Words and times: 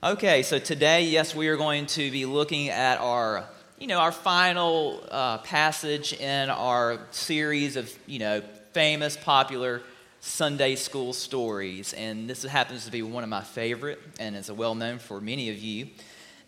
Okay, 0.00 0.44
so 0.44 0.60
today, 0.60 1.06
yes, 1.06 1.34
we 1.34 1.48
are 1.48 1.56
going 1.56 1.86
to 1.86 2.08
be 2.12 2.24
looking 2.24 2.68
at 2.68 3.00
our, 3.00 3.44
you 3.80 3.88
know, 3.88 3.98
our 3.98 4.12
final 4.12 5.02
uh, 5.10 5.38
passage 5.38 6.12
in 6.12 6.50
our 6.50 7.00
series 7.10 7.74
of, 7.74 7.92
you 8.06 8.20
know, 8.20 8.40
famous, 8.72 9.16
popular 9.16 9.82
Sunday 10.20 10.76
school 10.76 11.12
stories. 11.12 11.94
And 11.94 12.30
this 12.30 12.44
happens 12.44 12.84
to 12.84 12.92
be 12.92 13.02
one 13.02 13.24
of 13.24 13.28
my 13.28 13.40
favorite, 13.40 14.00
and 14.20 14.36
it's 14.36 14.48
well 14.48 14.76
known 14.76 15.00
for 15.00 15.20
many 15.20 15.50
of 15.50 15.58
you. 15.58 15.88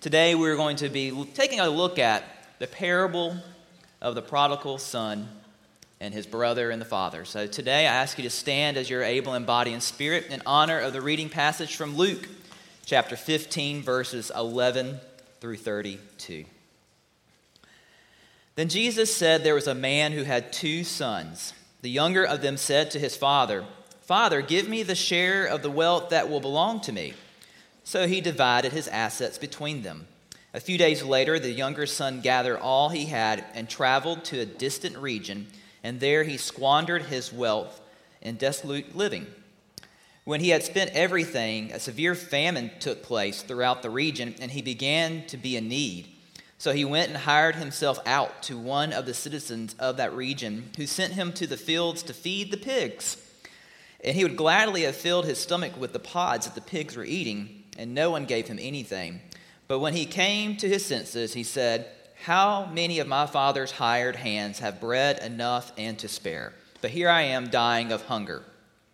Today, 0.00 0.36
we're 0.36 0.54
going 0.54 0.76
to 0.76 0.88
be 0.88 1.10
taking 1.34 1.58
a 1.58 1.68
look 1.68 1.98
at 1.98 2.22
the 2.60 2.68
parable 2.68 3.36
of 4.00 4.14
the 4.14 4.22
prodigal 4.22 4.78
son 4.78 5.28
and 5.98 6.14
his 6.14 6.24
brother 6.24 6.70
and 6.70 6.80
the 6.80 6.86
father. 6.86 7.24
So 7.24 7.48
today, 7.48 7.88
I 7.88 7.94
ask 7.94 8.16
you 8.16 8.22
to 8.22 8.30
stand 8.30 8.76
as 8.76 8.88
you're 8.88 9.02
able 9.02 9.34
in 9.34 9.44
body 9.44 9.72
and 9.72 9.82
spirit 9.82 10.28
in 10.30 10.40
honor 10.46 10.78
of 10.78 10.92
the 10.92 11.00
reading 11.00 11.28
passage 11.28 11.74
from 11.74 11.96
Luke 11.96 12.28
chapter 12.90 13.14
15, 13.14 13.82
verses 13.82 14.32
11 14.34 14.98
through 15.40 15.56
32. 15.56 16.44
Then 18.56 18.68
Jesus 18.68 19.14
said 19.14 19.44
there 19.44 19.54
was 19.54 19.68
a 19.68 19.76
man 19.76 20.10
who 20.10 20.24
had 20.24 20.52
two 20.52 20.82
sons. 20.82 21.52
The 21.82 21.88
younger 21.88 22.24
of 22.24 22.42
them 22.42 22.56
said 22.56 22.90
to 22.90 22.98
his 22.98 23.16
father, 23.16 23.64
Father, 24.00 24.42
give 24.42 24.68
me 24.68 24.82
the 24.82 24.96
share 24.96 25.46
of 25.46 25.62
the 25.62 25.70
wealth 25.70 26.08
that 26.08 26.28
will 26.28 26.40
belong 26.40 26.80
to 26.80 26.92
me. 26.92 27.14
So 27.84 28.08
he 28.08 28.20
divided 28.20 28.72
his 28.72 28.88
assets 28.88 29.38
between 29.38 29.82
them. 29.82 30.08
A 30.52 30.58
few 30.58 30.76
days 30.76 31.04
later, 31.04 31.38
the 31.38 31.52
younger 31.52 31.86
son 31.86 32.20
gathered 32.20 32.58
all 32.58 32.88
he 32.88 33.06
had 33.06 33.44
and 33.54 33.68
traveled 33.68 34.24
to 34.24 34.40
a 34.40 34.46
distant 34.46 34.96
region, 34.96 35.46
and 35.84 36.00
there 36.00 36.24
he 36.24 36.36
squandered 36.36 37.02
his 37.02 37.32
wealth 37.32 37.80
in 38.20 38.36
dissolute 38.36 38.96
living. 38.96 39.28
When 40.24 40.40
he 40.40 40.50
had 40.50 40.62
spent 40.62 40.90
everything, 40.92 41.72
a 41.72 41.80
severe 41.80 42.14
famine 42.14 42.70
took 42.78 43.02
place 43.02 43.42
throughout 43.42 43.82
the 43.82 43.90
region, 43.90 44.34
and 44.40 44.50
he 44.50 44.62
began 44.62 45.26
to 45.28 45.36
be 45.36 45.56
in 45.56 45.68
need. 45.68 46.08
So 46.58 46.72
he 46.72 46.84
went 46.84 47.08
and 47.08 47.16
hired 47.16 47.56
himself 47.56 47.98
out 48.04 48.42
to 48.44 48.58
one 48.58 48.92
of 48.92 49.06
the 49.06 49.14
citizens 49.14 49.74
of 49.78 49.96
that 49.96 50.14
region, 50.14 50.70
who 50.76 50.86
sent 50.86 51.14
him 51.14 51.32
to 51.32 51.46
the 51.46 51.56
fields 51.56 52.02
to 52.02 52.12
feed 52.12 52.50
the 52.50 52.58
pigs. 52.58 53.16
And 54.04 54.14
he 54.14 54.24
would 54.24 54.36
gladly 54.36 54.82
have 54.82 54.94
filled 54.94 55.24
his 55.24 55.38
stomach 55.38 55.78
with 55.78 55.94
the 55.94 55.98
pods 55.98 56.44
that 56.44 56.54
the 56.54 56.60
pigs 56.60 56.96
were 56.96 57.04
eating, 57.04 57.64
and 57.78 57.94
no 57.94 58.10
one 58.10 58.26
gave 58.26 58.46
him 58.46 58.58
anything. 58.60 59.22
But 59.68 59.78
when 59.78 59.94
he 59.94 60.04
came 60.04 60.56
to 60.58 60.68
his 60.68 60.84
senses, 60.84 61.32
he 61.32 61.44
said, 61.44 61.88
How 62.24 62.66
many 62.66 62.98
of 62.98 63.08
my 63.08 63.24
father's 63.24 63.70
hired 63.70 64.16
hands 64.16 64.58
have 64.58 64.80
bread 64.80 65.18
enough 65.20 65.72
and 65.78 65.98
to 66.00 66.08
spare? 66.08 66.52
But 66.82 66.90
here 66.90 67.08
I 67.08 67.22
am 67.22 67.48
dying 67.48 67.90
of 67.90 68.02
hunger. 68.02 68.42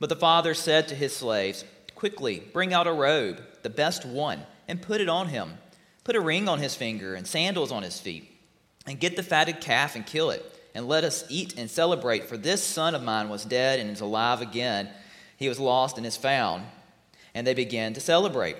But 0.00 0.08
the 0.08 0.16
father 0.16 0.54
said 0.54 0.88
to 0.88 0.94
his 0.94 1.14
slaves, 1.14 1.64
Quickly, 1.94 2.42
bring 2.52 2.72
out 2.72 2.86
a 2.86 2.92
robe, 2.92 3.42
the 3.62 3.70
best 3.70 4.04
one, 4.04 4.42
and 4.68 4.80
put 4.80 5.00
it 5.00 5.08
on 5.08 5.28
him. 5.28 5.58
Put 6.04 6.16
a 6.16 6.20
ring 6.20 6.48
on 6.48 6.60
his 6.60 6.74
finger 6.74 7.14
and 7.14 7.26
sandals 7.26 7.72
on 7.72 7.82
his 7.82 7.98
feet. 7.98 8.30
And 8.86 9.00
get 9.00 9.16
the 9.16 9.22
fatted 9.22 9.60
calf 9.60 9.96
and 9.96 10.06
kill 10.06 10.30
it. 10.30 10.44
And 10.74 10.86
let 10.86 11.04
us 11.04 11.24
eat 11.28 11.58
and 11.58 11.68
celebrate, 11.68 12.28
for 12.28 12.36
this 12.36 12.62
son 12.62 12.94
of 12.94 13.02
mine 13.02 13.28
was 13.28 13.44
dead 13.44 13.80
and 13.80 13.90
is 13.90 14.00
alive 14.00 14.40
again. 14.40 14.88
He 15.36 15.48
was 15.48 15.58
lost 15.58 15.96
and 15.96 16.06
is 16.06 16.16
found. 16.16 16.64
And 17.34 17.46
they 17.46 17.54
began 17.54 17.94
to 17.94 18.00
celebrate. 18.00 18.56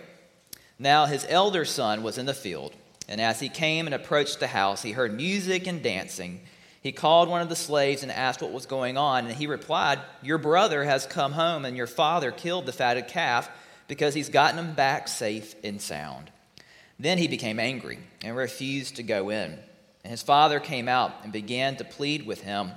Now 0.79 1.07
his 1.07 1.27
elder 1.29 1.65
son 1.65 2.03
was 2.03 2.19
in 2.19 2.27
the 2.27 2.35
field. 2.35 2.75
And 3.09 3.21
as 3.21 3.41
he 3.41 3.49
came 3.49 3.87
and 3.87 3.95
approached 3.95 4.41
the 4.41 4.49
house, 4.49 4.83
he 4.83 4.93
heard 4.93 5.15
music 5.15 5.67
and 5.67 5.83
dancing. 5.83 6.41
He 6.81 6.93
called 6.93 7.29
one 7.29 7.43
of 7.43 7.49
the 7.49 7.57
slaves 7.57 8.03
and 8.03 8.13
asked 8.13 8.41
what 8.41 8.53
was 8.53 8.67
going 8.67 8.97
on, 8.97 9.27
and 9.27 9.35
he 9.35 9.47
replied, 9.47 9.99
Your 10.23 10.39
brother 10.39 10.85
has 10.85 11.07
come 11.07 11.33
home, 11.33 11.65
and 11.65 11.77
your 11.77 11.87
father 11.87 12.31
killed 12.31 12.67
the 12.67 12.73
fatted 12.73 13.09
calf 13.09 13.51
because 13.89 14.15
he's 14.15 14.29
gotten 14.29 14.59
him 14.59 14.75
back 14.75 15.09
safe 15.09 15.55
and 15.65 15.81
sound. 15.81 16.31
Then 17.01 17.19
he 17.19 17.29
became 17.29 17.59
angry 17.59 17.99
and 18.23 18.37
refused 18.37 18.97
to 18.97 19.03
go 19.03 19.31
in. 19.31 19.59
And 20.05 20.11
his 20.11 20.23
father 20.23 20.61
came 20.61 20.89
out 20.89 21.13
and 21.23 21.33
began 21.33 21.77
to 21.77 21.85
plead 21.85 22.27
with 22.27 22.43
him. 22.43 22.71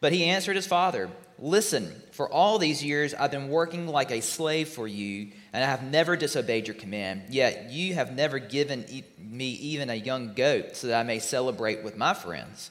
But 0.00 0.12
he 0.12 0.24
answered 0.24 0.56
his 0.56 0.66
father, 0.66 1.10
Listen, 1.38 2.02
for 2.12 2.28
all 2.28 2.58
these 2.58 2.84
years 2.84 3.14
I've 3.14 3.30
been 3.30 3.48
working 3.48 3.86
like 3.86 4.10
a 4.10 4.20
slave 4.20 4.68
for 4.68 4.86
you, 4.86 5.32
and 5.54 5.64
I 5.64 5.66
have 5.66 5.82
never 5.82 6.16
disobeyed 6.16 6.68
your 6.68 6.74
command. 6.74 7.22
Yet 7.30 7.70
you 7.70 7.94
have 7.94 8.14
never 8.14 8.38
given 8.38 8.84
me 9.18 9.48
even 9.52 9.88
a 9.88 9.94
young 9.94 10.34
goat 10.34 10.76
so 10.76 10.88
that 10.88 11.00
I 11.00 11.02
may 11.02 11.18
celebrate 11.18 11.82
with 11.82 11.96
my 11.96 12.12
friends. 12.12 12.70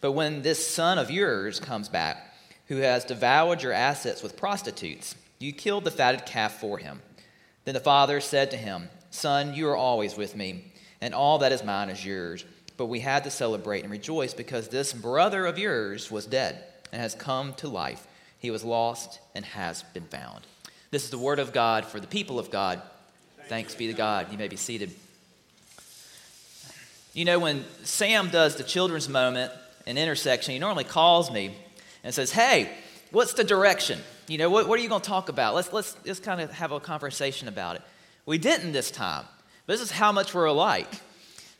But 0.00 0.12
when 0.12 0.42
this 0.42 0.66
son 0.66 0.98
of 0.98 1.10
yours 1.10 1.60
comes 1.60 1.88
back, 1.88 2.34
who 2.68 2.76
has 2.76 3.04
devoured 3.04 3.62
your 3.62 3.72
assets 3.72 4.22
with 4.22 4.36
prostitutes, 4.36 5.14
you 5.38 5.52
killed 5.52 5.84
the 5.84 5.90
fatted 5.90 6.26
calf 6.26 6.60
for 6.60 6.78
him. 6.78 7.00
Then 7.64 7.74
the 7.74 7.80
father 7.80 8.20
said 8.20 8.50
to 8.50 8.56
him, 8.56 8.88
Son, 9.10 9.54
you 9.54 9.68
are 9.68 9.76
always 9.76 10.16
with 10.16 10.36
me, 10.36 10.72
and 11.00 11.14
all 11.14 11.38
that 11.38 11.52
is 11.52 11.64
mine 11.64 11.90
is 11.90 12.04
yours. 12.04 12.44
But 12.76 12.86
we 12.86 13.00
had 13.00 13.24
to 13.24 13.30
celebrate 13.30 13.82
and 13.82 13.90
rejoice 13.90 14.34
because 14.34 14.68
this 14.68 14.92
brother 14.92 15.46
of 15.46 15.58
yours 15.58 16.10
was 16.10 16.26
dead 16.26 16.62
and 16.92 17.00
has 17.00 17.14
come 17.14 17.54
to 17.54 17.68
life. 17.68 18.06
He 18.38 18.50
was 18.50 18.64
lost 18.64 19.20
and 19.34 19.44
has 19.44 19.82
been 19.94 20.04
found. 20.04 20.46
This 20.90 21.04
is 21.04 21.10
the 21.10 21.18
word 21.18 21.38
of 21.38 21.52
God 21.52 21.86
for 21.86 22.00
the 22.00 22.06
people 22.06 22.38
of 22.38 22.50
God. 22.50 22.82
Thanks 23.48 23.74
be 23.74 23.86
to 23.86 23.92
God. 23.92 24.30
You 24.30 24.38
may 24.38 24.48
be 24.48 24.56
seated. 24.56 24.92
You 27.14 27.24
know, 27.24 27.38
when 27.38 27.64
Sam 27.84 28.28
does 28.28 28.56
the 28.56 28.64
children's 28.64 29.08
moment, 29.08 29.52
an 29.86 29.98
intersection, 29.98 30.52
he 30.52 30.58
normally 30.58 30.84
calls 30.84 31.30
me 31.30 31.56
and 32.02 32.14
says, 32.14 32.32
Hey, 32.32 32.70
what's 33.10 33.34
the 33.34 33.44
direction? 33.44 34.00
You 34.28 34.38
know, 34.38 34.50
what, 34.50 34.68
what 34.68 34.78
are 34.78 34.82
you 34.82 34.88
going 34.88 35.02
to 35.02 35.08
talk 35.08 35.28
about? 35.28 35.54
Let's, 35.54 35.72
let's 35.72 35.96
just 36.04 36.22
kind 36.22 36.40
of 36.40 36.50
have 36.50 36.72
a 36.72 36.80
conversation 36.80 37.48
about 37.48 37.76
it. 37.76 37.82
We 38.24 38.38
didn't 38.38 38.72
this 38.72 38.90
time. 38.90 39.24
This 39.66 39.80
is 39.80 39.90
how 39.90 40.12
much 40.12 40.34
we're 40.34 40.46
alike. 40.46 40.88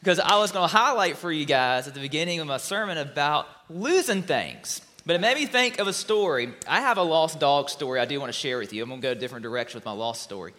Because 0.00 0.20
I 0.20 0.38
was 0.38 0.52
going 0.52 0.68
to 0.68 0.74
highlight 0.74 1.16
for 1.16 1.32
you 1.32 1.44
guys 1.44 1.88
at 1.88 1.94
the 1.94 2.00
beginning 2.00 2.40
of 2.40 2.46
my 2.46 2.58
sermon 2.58 2.98
about 2.98 3.46
losing 3.68 4.22
things. 4.22 4.80
But 5.04 5.16
it 5.16 5.20
made 5.20 5.36
me 5.36 5.46
think 5.46 5.78
of 5.78 5.86
a 5.86 5.92
story. 5.92 6.52
I 6.68 6.80
have 6.80 6.98
a 6.98 7.02
lost 7.02 7.38
dog 7.38 7.70
story 7.70 8.00
I 8.00 8.04
do 8.04 8.18
want 8.18 8.32
to 8.32 8.38
share 8.38 8.58
with 8.58 8.72
you. 8.72 8.82
I'm 8.82 8.88
going 8.88 9.00
to 9.00 9.06
go 9.06 9.12
a 9.12 9.14
different 9.14 9.44
direction 9.44 9.78
with 9.78 9.84
my 9.84 9.92
lost 9.92 10.22
story. 10.22 10.52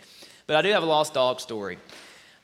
But 0.48 0.56
I 0.56 0.62
do 0.62 0.70
have 0.70 0.84
a 0.84 0.88
lost 0.88 1.14
dog 1.14 1.42
story. 1.42 1.78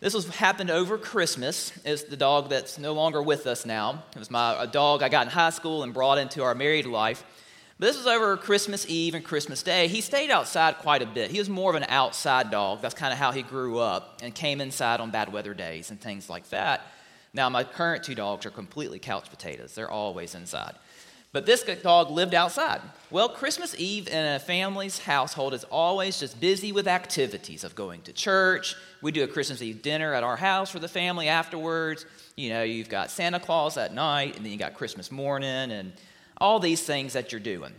This 0.04 0.14
was 0.14 0.28
happened 0.28 0.70
over 0.70 0.98
Christmas. 0.98 1.72
It's 1.86 2.04
the 2.04 2.18
dog 2.18 2.50
that's 2.50 2.78
no 2.78 2.92
longer 2.92 3.24
with 3.24 3.48
us 3.48 3.66
now. 3.66 4.04
It 4.14 4.20
was 4.20 4.30
my 4.30 4.62
a 4.62 4.68
dog 4.68 5.02
I 5.02 5.08
got 5.08 5.28
in 5.28 5.32
high 5.32 5.52
school 5.52 5.82
and 5.82 5.94
brought 5.94 6.18
into 6.18 6.44
our 6.44 6.54
married 6.54 6.86
life. 6.86 7.24
But 7.80 7.86
this 7.86 7.96
was 7.96 8.06
over 8.06 8.36
Christmas 8.36 8.86
Eve 8.90 9.16
and 9.16 9.24
Christmas 9.24 9.64
Day. 9.64 9.88
He 9.88 10.02
stayed 10.02 10.30
outside 10.30 10.80
quite 10.80 11.02
a 11.02 11.06
bit. 11.06 11.32
He 11.32 11.40
was 11.40 11.48
more 11.48 11.70
of 11.70 11.78
an 11.78 11.86
outside 11.88 12.52
dog. 12.52 12.82
That's 12.82 12.94
kind 12.94 13.14
of 13.14 13.18
how 13.18 13.32
he 13.32 13.44
grew 13.44 13.80
up 13.80 14.20
and 14.22 14.36
came 14.36 14.60
inside 14.60 15.00
on 15.00 15.10
bad 15.10 15.32
weather 15.32 15.54
days 15.54 15.90
and 15.90 16.02
things 16.02 16.30
like 16.30 16.50
that. 16.50 16.82
Now, 17.34 17.48
my 17.48 17.64
current 17.64 18.04
two 18.04 18.14
dogs 18.14 18.46
are 18.46 18.52
completely 18.52 19.00
couch 19.00 19.30
potatoes. 19.30 19.74
They're 19.74 19.90
always 19.90 20.36
inside. 20.36 20.76
But 21.34 21.48
this 21.48 21.64
dog 21.64 22.12
lived 22.12 22.36
outside. 22.36 22.80
Well, 23.10 23.28
Christmas 23.28 23.76
Eve 23.80 24.08
in 24.08 24.26
a 24.36 24.40
family's 24.40 25.00
household 25.00 25.56
is 25.56 25.64
always 25.66 26.20
just 26.20 26.40
busy 26.40 26.72
with 26.72 26.88
activities 26.88 27.64
of 27.64 27.74
going 27.74 28.04
to 28.04 28.14
church. 28.14 28.76
We 29.02 29.12
do 29.12 29.24
a 29.24 29.28
Christmas 29.28 29.60
Eve 29.64 29.82
dinner 29.82 30.14
at 30.14 30.24
our 30.24 30.38
house 30.38 30.70
for 30.70 30.78
the 30.78 30.88
family 30.88 31.28
afterwards. 31.28 32.06
You 32.38 32.52
know, 32.52 32.62
you've 32.62 32.88
got 32.88 33.10
Santa 33.10 33.40
Claus 33.40 33.78
at 33.78 33.96
night, 33.96 34.36
and 34.36 34.46
then 34.46 34.52
you 34.52 34.60
got 34.60 34.76
Christmas 34.76 35.12
morning, 35.12 35.72
and 35.72 35.94
all 36.38 36.60
these 36.60 36.84
things 36.84 37.14
that 37.14 37.32
you're 37.32 37.42
doing. 37.42 37.74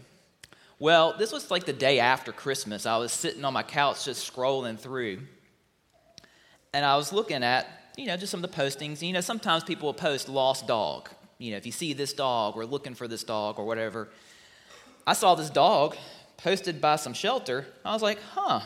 Well, 0.81 1.14
this 1.17 1.31
was 1.31 1.49
like 1.52 1.64
the 1.64 1.73
day 1.73 2.00
after 2.00 2.32
Christmas. 2.32 2.87
I 2.87 2.96
was 2.96 3.12
sitting 3.12 3.44
on 3.44 3.52
my 3.52 3.62
couch 3.62 4.05
just 4.05 4.32
scrolling 4.32 4.79
through, 4.79 5.20
and 6.73 6.84
I 6.84 6.96
was 6.96 7.12
looking 7.12 7.44
at, 7.44 7.69
you 7.96 8.06
know, 8.06 8.17
just 8.17 8.32
some 8.32 8.43
of 8.43 8.50
the 8.50 8.56
postings. 8.56 9.00
You 9.00 9.12
know, 9.12 9.20
sometimes 9.20 9.62
people 9.62 9.87
will 9.87 9.94
post 9.94 10.29
lost 10.29 10.67
dog 10.67 11.08
you 11.38 11.50
know, 11.50 11.56
if 11.56 11.66
you 11.66 11.72
see 11.72 11.92
this 11.92 12.12
dog, 12.12 12.56
we're 12.56 12.64
looking 12.64 12.94
for 12.94 13.08
this 13.08 13.25
dog 13.25 13.58
or 13.58 13.64
whatever. 13.64 14.08
I 15.06 15.12
saw 15.12 15.34
this 15.34 15.50
dog 15.50 15.96
posted 16.36 16.81
by 16.81 16.96
some 16.96 17.12
shelter. 17.12 17.66
I 17.84 17.92
was 17.92 18.02
like, 18.02 18.19
huh, 18.34 18.60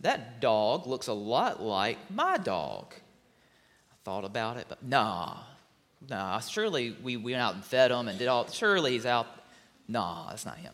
that 0.00 0.40
dog 0.40 0.86
looks 0.86 1.06
a 1.06 1.12
lot 1.12 1.62
like 1.62 1.98
my 2.10 2.38
dog. 2.38 2.94
I 3.92 3.96
thought 4.04 4.24
about 4.24 4.56
it, 4.56 4.66
but 4.68 4.82
nah, 4.82 5.36
nah, 6.08 6.40
surely 6.40 6.96
we 7.02 7.16
went 7.16 7.36
out 7.36 7.54
and 7.54 7.64
fed 7.64 7.90
him 7.90 8.08
and 8.08 8.18
did 8.18 8.28
all, 8.28 8.48
surely 8.48 8.92
he's 8.92 9.06
out. 9.06 9.26
Nah, 9.86 10.30
that's 10.30 10.46
not 10.46 10.56
him. 10.56 10.72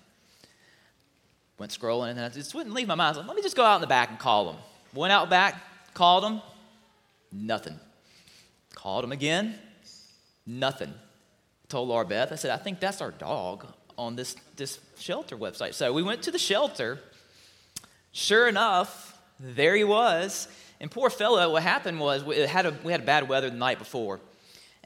Went 1.58 1.72
scrolling 1.72 2.10
and 2.10 2.20
I 2.20 2.28
just 2.28 2.54
wouldn't 2.54 2.74
leave 2.74 2.86
my 2.86 2.94
mind. 2.94 3.16
Like, 3.16 3.26
let 3.26 3.36
me 3.36 3.42
just 3.42 3.56
go 3.56 3.64
out 3.64 3.76
in 3.76 3.80
the 3.80 3.86
back 3.86 4.10
and 4.10 4.18
call 4.18 4.50
him. 4.50 4.56
Went 4.94 5.12
out 5.12 5.30
back, 5.30 5.60
called 5.94 6.24
him. 6.24 6.40
Nothing. 7.32 7.78
Called 8.74 9.04
him 9.04 9.12
again. 9.12 9.58
Nothing. 10.46 10.94
Told 11.68 11.88
Laura 11.88 12.04
Beth, 12.04 12.30
I 12.30 12.36
said, 12.36 12.52
I 12.52 12.62
think 12.62 12.78
that's 12.78 13.00
our 13.00 13.10
dog 13.10 13.66
on 13.98 14.14
this, 14.14 14.36
this 14.56 14.78
shelter 14.96 15.36
website. 15.36 15.74
So 15.74 15.92
we 15.92 16.02
went 16.02 16.22
to 16.22 16.30
the 16.30 16.38
shelter. 16.38 17.00
Sure 18.12 18.46
enough, 18.46 19.20
there 19.40 19.74
he 19.74 19.84
was. 19.84 20.48
And 20.80 20.90
poor 20.90 21.10
fellow, 21.10 21.52
what 21.52 21.62
happened 21.62 21.98
was 21.98 22.22
we 22.22 22.38
had, 22.38 22.66
a, 22.66 22.76
we 22.84 22.92
had 22.92 23.04
bad 23.04 23.28
weather 23.28 23.50
the 23.50 23.56
night 23.56 23.78
before. 23.78 24.20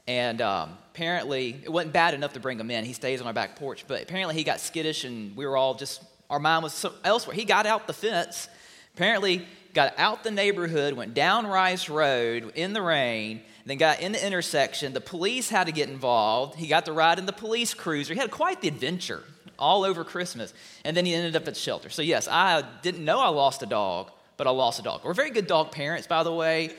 And 0.07 0.41
um, 0.41 0.77
apparently, 0.93 1.61
it 1.63 1.71
wasn't 1.71 1.93
bad 1.93 2.13
enough 2.13 2.33
to 2.33 2.39
bring 2.39 2.59
him 2.59 2.71
in. 2.71 2.85
He 2.85 2.93
stays 2.93 3.21
on 3.21 3.27
our 3.27 3.33
back 3.33 3.55
porch. 3.57 3.85
But 3.87 4.01
apparently, 4.01 4.35
he 4.35 4.43
got 4.43 4.59
skittish, 4.59 5.03
and 5.03 5.35
we 5.35 5.45
were 5.45 5.55
all 5.55 5.75
just, 5.75 6.03
our 6.29 6.39
mind 6.39 6.63
was 6.63 6.85
elsewhere. 7.03 7.35
He 7.35 7.45
got 7.45 7.65
out 7.65 7.87
the 7.87 7.93
fence. 7.93 8.49
Apparently, 8.95 9.45
got 9.73 9.93
out 9.97 10.23
the 10.23 10.31
neighborhood, 10.31 10.93
went 10.93 11.13
down 11.13 11.45
Rice 11.45 11.87
Road 11.87 12.51
in 12.55 12.73
the 12.73 12.81
rain, 12.81 13.41
then 13.65 13.77
got 13.77 14.01
in 14.01 14.11
the 14.11 14.25
intersection. 14.25 14.93
The 14.93 15.01
police 15.01 15.49
had 15.49 15.67
to 15.67 15.71
get 15.71 15.89
involved. 15.89 16.55
He 16.55 16.67
got 16.67 16.85
to 16.85 16.93
ride 16.93 17.19
in 17.19 17.25
the 17.25 17.33
police 17.33 17.73
cruiser. 17.73 18.13
He 18.13 18.19
had 18.19 18.31
quite 18.31 18.61
the 18.61 18.67
adventure 18.67 19.23
all 19.59 19.83
over 19.83 20.03
Christmas. 20.03 20.53
And 20.83 20.97
then 20.97 21.05
he 21.05 21.13
ended 21.13 21.35
up 21.35 21.47
at 21.47 21.53
the 21.53 21.59
shelter. 21.59 21.89
So, 21.89 22.01
yes, 22.01 22.27
I 22.27 22.63
didn't 22.81 23.05
know 23.05 23.19
I 23.19 23.27
lost 23.27 23.61
a 23.61 23.67
dog, 23.67 24.11
but 24.37 24.47
I 24.47 24.49
lost 24.49 24.79
a 24.79 24.83
dog. 24.83 25.03
We're 25.03 25.13
very 25.13 25.29
good 25.29 25.47
dog 25.47 25.71
parents, 25.71 26.07
by 26.07 26.23
the 26.23 26.33
way. 26.33 26.71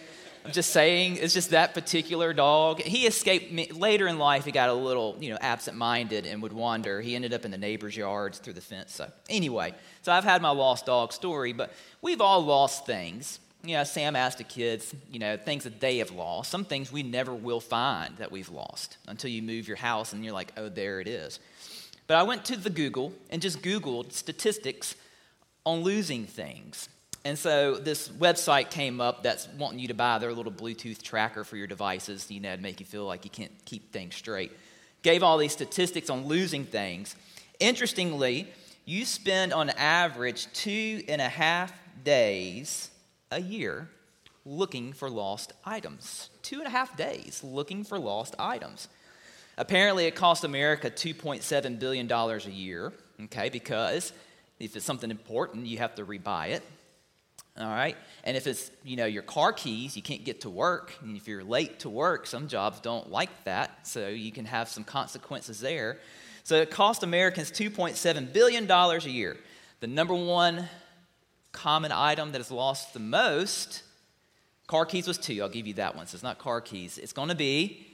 I'm 0.45 0.51
just 0.51 0.71
saying, 0.71 1.19
it's 1.21 1.35
just 1.35 1.51
that 1.51 1.73
particular 1.73 2.33
dog. 2.33 2.81
He 2.81 3.07
escaped 3.07 3.53
me. 3.53 3.71
Later 3.71 4.09
in 4.09 4.19
life, 4.19 4.45
he 4.45 4.51
got 4.51 4.71
a 4.71 4.75
little, 4.75 5.17
you 5.21 5.31
know, 5.31 5.39
absent-minded 5.41 6.27
and 6.27 6.43
would 6.43 6.53
wander. 6.53 7.01
He 7.01 7.15
ended 7.15 7.33
up 7.33 7.45
in 7.45 7.53
the 7.53 7.59
neighbor's 7.59 7.97
yards 7.97 8.39
through 8.41 8.55
the 8.55 8.61
fence. 8.61 8.93
So 8.93 9.09
anyway, 9.31 9.73
so 10.03 10.11
I've 10.11 10.25
had 10.25 10.43
my 10.43 10.51
lost 10.51 10.87
dog 10.87 11.13
story, 11.13 11.53
but 11.53 11.73
we've 12.01 12.21
all 12.21 12.45
lost 12.45 12.87
things. 12.87 13.39
You 13.65 13.77
know, 13.77 13.85
Sam 13.85 14.17
asked 14.17 14.39
the 14.39 14.45
kids, 14.45 14.93
you 15.11 15.21
know, 15.21 15.37
things 15.37 15.65
that 15.65 15.81
they 15.81 15.99
have 15.99 16.11
lost. 16.11 16.51
Some 16.51 16.65
things 16.65 16.91
we 16.91 17.03
never 17.03 17.33
will 17.33 17.61
find 17.61 18.17
that 18.17 18.33
we've 18.33 18.49
lost 18.49 18.97
until 19.07 19.31
you 19.31 19.41
move 19.41 19.69
your 19.69 19.77
house 19.77 20.13
and 20.13 20.25
you're 20.25 20.35
like, 20.35 20.53
oh, 20.57 20.69
there 20.69 21.01
it 21.01 21.07
is. 21.07 21.39
But 22.09 22.17
I 22.17 22.25
went 22.25 22.45
to 22.47 22.57
the 22.57 22.71
Google 22.71 23.13
and 23.31 23.41
just 23.41 23.63
Googled 23.63 24.13
statistics 24.13 24.97
on 25.65 25.83
losing 25.83 26.27
things. 26.27 26.89
And 27.25 27.39
so 27.39 27.77
this 27.77 28.09
website 28.09 28.71
came 28.71 29.01
up 29.01 29.23
that's 29.23 29.47
wanting 29.57 29.79
you 29.79 29.89
to 29.89 29.95
buy 29.95 30.19
their 30.19 30.33
little 30.33 30.51
Bluetooth 30.53 31.01
tracker 31.01 31.45
for 31.45 31.57
your 31.57 31.69
devices, 31.69 32.29
you 32.31 32.41
know, 32.41 32.57
to 32.57 32.61
make 32.61 32.81
you 32.81 32.87
feel 32.87 33.05
like 33.05 33.25
you 33.25 33.31
can't 33.31 33.53
keep 33.65 33.93
things 33.93 34.17
straight. 34.17 34.51
Gave 35.03 35.23
all 35.23 35.39
these 35.39 35.53
statistics 35.53 36.11
on 36.11 36.27
losing 36.27 36.65
things. 36.65 37.15
Interestingly, 37.61 38.49
you 38.85 39.05
spend 39.05 39.53
on 39.53 39.71
average 39.71 40.53
two 40.53 41.05
and 41.09 41.21
a 41.21 41.29
half 41.29 41.73
days 42.03 42.91
a 43.33 43.41
year 43.41 43.89
looking 44.45 44.93
for 44.93 45.09
lost 45.09 45.53
items. 45.65 46.31
Two 46.43 46.59
and 46.59 46.67
a 46.67 46.71
half 46.71 46.97
days 46.97 47.43
looking 47.43 47.85
for 47.85 47.99
lost 47.99 48.35
items. 48.39 48.89
Apparently, 49.59 50.07
it 50.07 50.15
costs 50.15 50.45
America 50.45 50.91
$2.7 50.91 51.79
billion 51.79 52.11
a 52.11 52.39
year, 52.51 52.93
okay, 53.25 53.49
because 53.49 54.13
if 54.59 54.77
it's 54.77 54.85
something 54.85 55.11
important, 55.11 55.67
you 55.67 55.79
have 55.79 55.95
to 55.97 56.05
rebuy 56.05 56.51
it. 56.51 56.63
All 57.59 57.67
right? 57.67 57.97
And 58.25 58.35
if 58.35 58.47
it's, 58.47 58.71
you 58.83 58.97
know, 58.97 59.05
your 59.05 59.23
car 59.23 59.53
keys, 59.53 59.95
you 59.95 60.03
can't 60.03 60.25
get 60.25 60.41
to 60.43 60.51
work. 60.51 60.95
And 61.03 61.17
if 61.17 61.29
you're 61.29 61.45
late 61.45 61.81
to 61.81 61.91
work, 61.91 62.27
some 62.27 62.49
jobs 62.49 62.81
don't 62.81 63.11
like 63.11 63.45
that. 63.45 63.87
So 63.87 64.09
you 64.09 64.33
can 64.33 64.47
have 64.47 64.69
some 64.69 64.85
consequences 64.85 65.61
there. 65.61 65.99
So 66.45 66.57
it 66.57 66.71
costs 66.71 67.05
Americans 67.05 67.51
$2.7 67.51 68.33
billion 68.33 68.71
a 68.71 68.99
year. 69.01 69.37
The 69.81 69.87
number 69.87 70.15
one 70.15 70.69
common 71.53 71.93
item 71.93 72.33
that 72.33 72.41
is 72.41 72.51
lost 72.51 72.95
the 72.95 73.01
most, 73.01 73.83
car 74.67 74.87
keys 74.87 75.07
was 75.07 75.19
two. 75.19 75.41
I'll 75.43 75.49
give 75.49 75.67
you 75.67 75.75
that 75.75 75.97
one. 75.97 76.07
So 76.07 76.17
it's 76.17 76.23
not 76.23 76.39
car 76.39 76.61
keys. 76.61 76.99
It's 76.99 77.13
going 77.13 77.29
to 77.29 77.35
be 77.35 77.87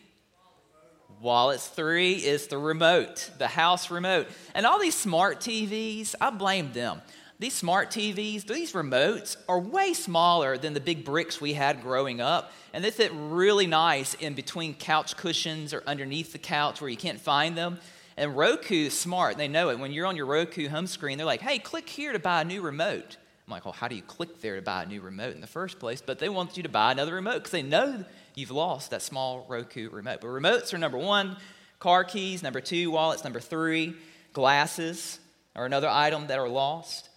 wallets. 1.21 1.67
Three 1.67 2.15
is 2.15 2.47
the 2.47 2.59
remote, 2.59 3.31
the 3.39 3.49
house 3.49 3.91
remote. 3.91 4.29
And 4.55 4.67
all 4.67 4.79
these 4.79 4.95
smart 4.95 5.41
TVs, 5.41 6.15
I 6.21 6.31
blame 6.31 6.73
them. 6.73 7.03
These 7.41 7.55
smart 7.55 7.91
TVs, 7.91 8.47
these 8.47 8.73
remotes 8.73 9.37
are 9.49 9.61
way 9.61 9.93
smaller 9.93 10.59
than 10.59 10.75
the 10.75 10.81
big 10.81 11.05
bricks 11.05 11.41
we 11.41 11.53
had 11.53 11.83
growing 11.83 12.21
up. 12.21 12.53
And 12.73 12.83
they 12.85 12.91
fit 12.91 13.13
really 13.15 13.67
nice 13.67 14.15
in 14.15 14.35
between 14.35 14.75
couch 14.75 15.17
cushions 15.17 15.73
or 15.73 15.85
underneath 15.87 16.33
the 16.33 16.39
couch 16.39 16.81
where 16.81 16.91
you 16.91 16.97
can't 16.97 17.21
find 17.21 17.57
them. 17.57 17.79
And 18.17 18.37
Roku 18.37 18.87
is 18.87 18.99
smart. 18.99 19.37
They 19.37 19.47
know 19.47 19.71
it. 19.71 19.79
When 19.79 19.93
you're 19.93 20.07
on 20.07 20.17
your 20.17 20.27
Roku 20.27 20.69
home 20.69 20.89
screen, 20.89 21.17
they're 21.17 21.27
like, 21.27 21.41
hey, 21.41 21.61
click 21.61 21.89
here 21.89 22.13
to 22.13 22.19
buy 22.19 22.41
a 22.41 22.45
new 22.45 22.61
remote. 22.61 23.17
I'm 23.49 23.53
like, 23.53 23.65
well, 23.65 23.73
how 23.73 23.89
do 23.89 23.97
you 23.97 24.03
click 24.03 24.43
there 24.43 24.57
to 24.57 24.63
buy 24.63 24.83
a 24.83 24.87
new 24.87 25.01
remote 25.01 25.35
in 25.35 25.41
the 25.41 25.47
first 25.47 25.79
place? 25.79 26.03
But 26.03 26.19
they 26.19 26.29
want 26.29 26.59
you 26.59 26.65
to 26.65 26.69
buy 26.69 26.93
another 26.93 27.15
remote 27.15 27.37
because 27.37 27.53
they 27.53 27.63
know 27.63 28.05
you've 28.35 28.51
lost 28.51 28.91
that 28.91 29.01
small 29.01 29.47
Roku 29.49 29.89
remote. 29.89 30.21
But 30.21 30.27
remotes 30.27 30.75
are 30.75 30.79
number 30.79 30.99
one, 30.99 31.35
car 31.79 32.05
keys, 32.05 32.43
number 32.43 32.61
two, 32.61 32.91
wallets, 32.91 33.25
number 33.25 33.41
three, 33.41 33.95
glasses 34.35 35.19
are 35.57 35.65
another 35.65 35.89
item 35.89 36.27
that 36.27 36.39
are 36.39 36.49
lost. 36.49 37.09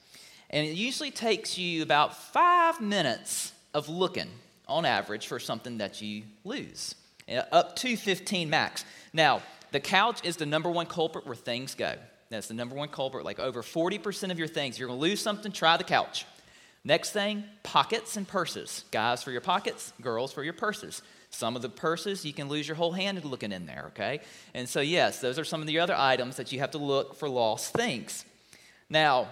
And 0.50 0.66
it 0.66 0.72
usually 0.72 1.12
takes 1.12 1.58
you 1.58 1.84
about 1.84 2.16
five 2.16 2.80
minutes 2.80 3.52
of 3.74 3.90
looking 3.90 4.30
on 4.70 4.86
average 4.86 5.28
for 5.28 5.38
something 5.38 5.80
that 5.80 6.02
you 6.02 6.24
lose, 6.46 6.96
up 7.52 7.76
to 7.76 7.98
15 7.98 8.50
max. 8.50 8.86
Now, 9.12 9.42
the 9.72 9.82
couch 9.82 10.22
is 10.24 10.38
the 10.38 10.46
number 10.46 10.70
one 10.70 10.86
culprit 10.86 11.26
where 11.26 11.36
things 11.36 11.76
go. 11.76 11.96
That's 12.32 12.48
the 12.48 12.54
number 12.54 12.76
one 12.76 12.88
culprit. 12.88 13.26
Like 13.26 13.40
over 13.40 13.62
40% 13.62 14.32
of 14.32 14.40
your 14.40 14.48
things, 14.48 14.80
you're 14.80 14.88
going 14.88 15.00
to 15.00 15.06
lose 15.06 15.20
something, 15.20 15.52
try 15.52 15.76
the 15.78 15.84
couch. 15.84 16.26
Next 16.84 17.12
thing, 17.12 17.44
pockets 17.62 18.18
and 18.18 18.28
purses. 18.28 18.86
Guys 18.90 19.22
for 19.22 19.32
your 19.32 19.42
pockets, 19.42 19.94
girls 20.02 20.32
for 20.34 20.44
your 20.44 20.54
purses. 20.54 21.02
Some 21.30 21.56
of 21.56 21.62
the 21.62 21.70
purses, 21.70 22.26
you 22.26 22.34
can 22.34 22.48
lose 22.48 22.68
your 22.68 22.76
whole 22.76 22.94
hand 22.94 23.24
looking 23.24 23.52
in 23.52 23.66
there, 23.66 23.86
okay? 23.90 24.22
And 24.54 24.68
so, 24.68 24.80
yes, 24.80 25.20
those 25.20 25.38
are 25.38 25.44
some 25.44 25.62
of 25.62 25.68
the 25.68 25.80
other 25.80 25.94
items 25.96 26.38
that 26.38 26.52
you 26.52 26.60
have 26.60 26.72
to 26.72 26.78
look 26.78 27.16
for 27.16 27.30
lost 27.30 27.74
things. 27.74 28.26
Now, 28.90 29.28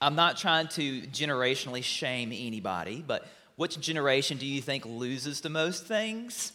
I'm 0.00 0.16
not 0.16 0.36
trying 0.36 0.68
to 0.68 1.02
generationally 1.02 1.82
shame 1.82 2.30
anybody, 2.32 3.02
but 3.06 3.26
which 3.56 3.80
generation 3.80 4.36
do 4.36 4.46
you 4.46 4.60
think 4.60 4.84
loses 4.84 5.40
the 5.40 5.48
most 5.48 5.86
things? 5.86 6.52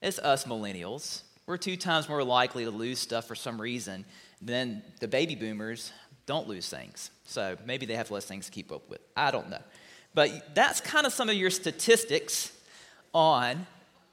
It's 0.00 0.20
us 0.20 0.44
millennials. 0.44 1.22
We're 1.46 1.56
two 1.56 1.76
times 1.76 2.08
more 2.08 2.22
likely 2.22 2.64
to 2.64 2.70
lose 2.70 3.00
stuff 3.00 3.26
for 3.26 3.34
some 3.34 3.60
reason 3.60 4.04
than 4.42 4.82
the 5.00 5.08
baby 5.08 5.34
boomers 5.34 5.92
don't 6.26 6.48
lose 6.48 6.68
things. 6.68 7.10
So 7.24 7.56
maybe 7.64 7.86
they 7.86 7.94
have 7.94 8.10
less 8.10 8.24
things 8.24 8.46
to 8.46 8.52
keep 8.52 8.72
up 8.72 8.88
with. 8.90 9.00
I 9.16 9.30
don't 9.30 9.48
know. 9.48 9.62
But 10.14 10.54
that's 10.54 10.80
kind 10.80 11.06
of 11.06 11.12
some 11.12 11.28
of 11.28 11.34
your 11.34 11.50
statistics 11.50 12.52
on 13.14 13.66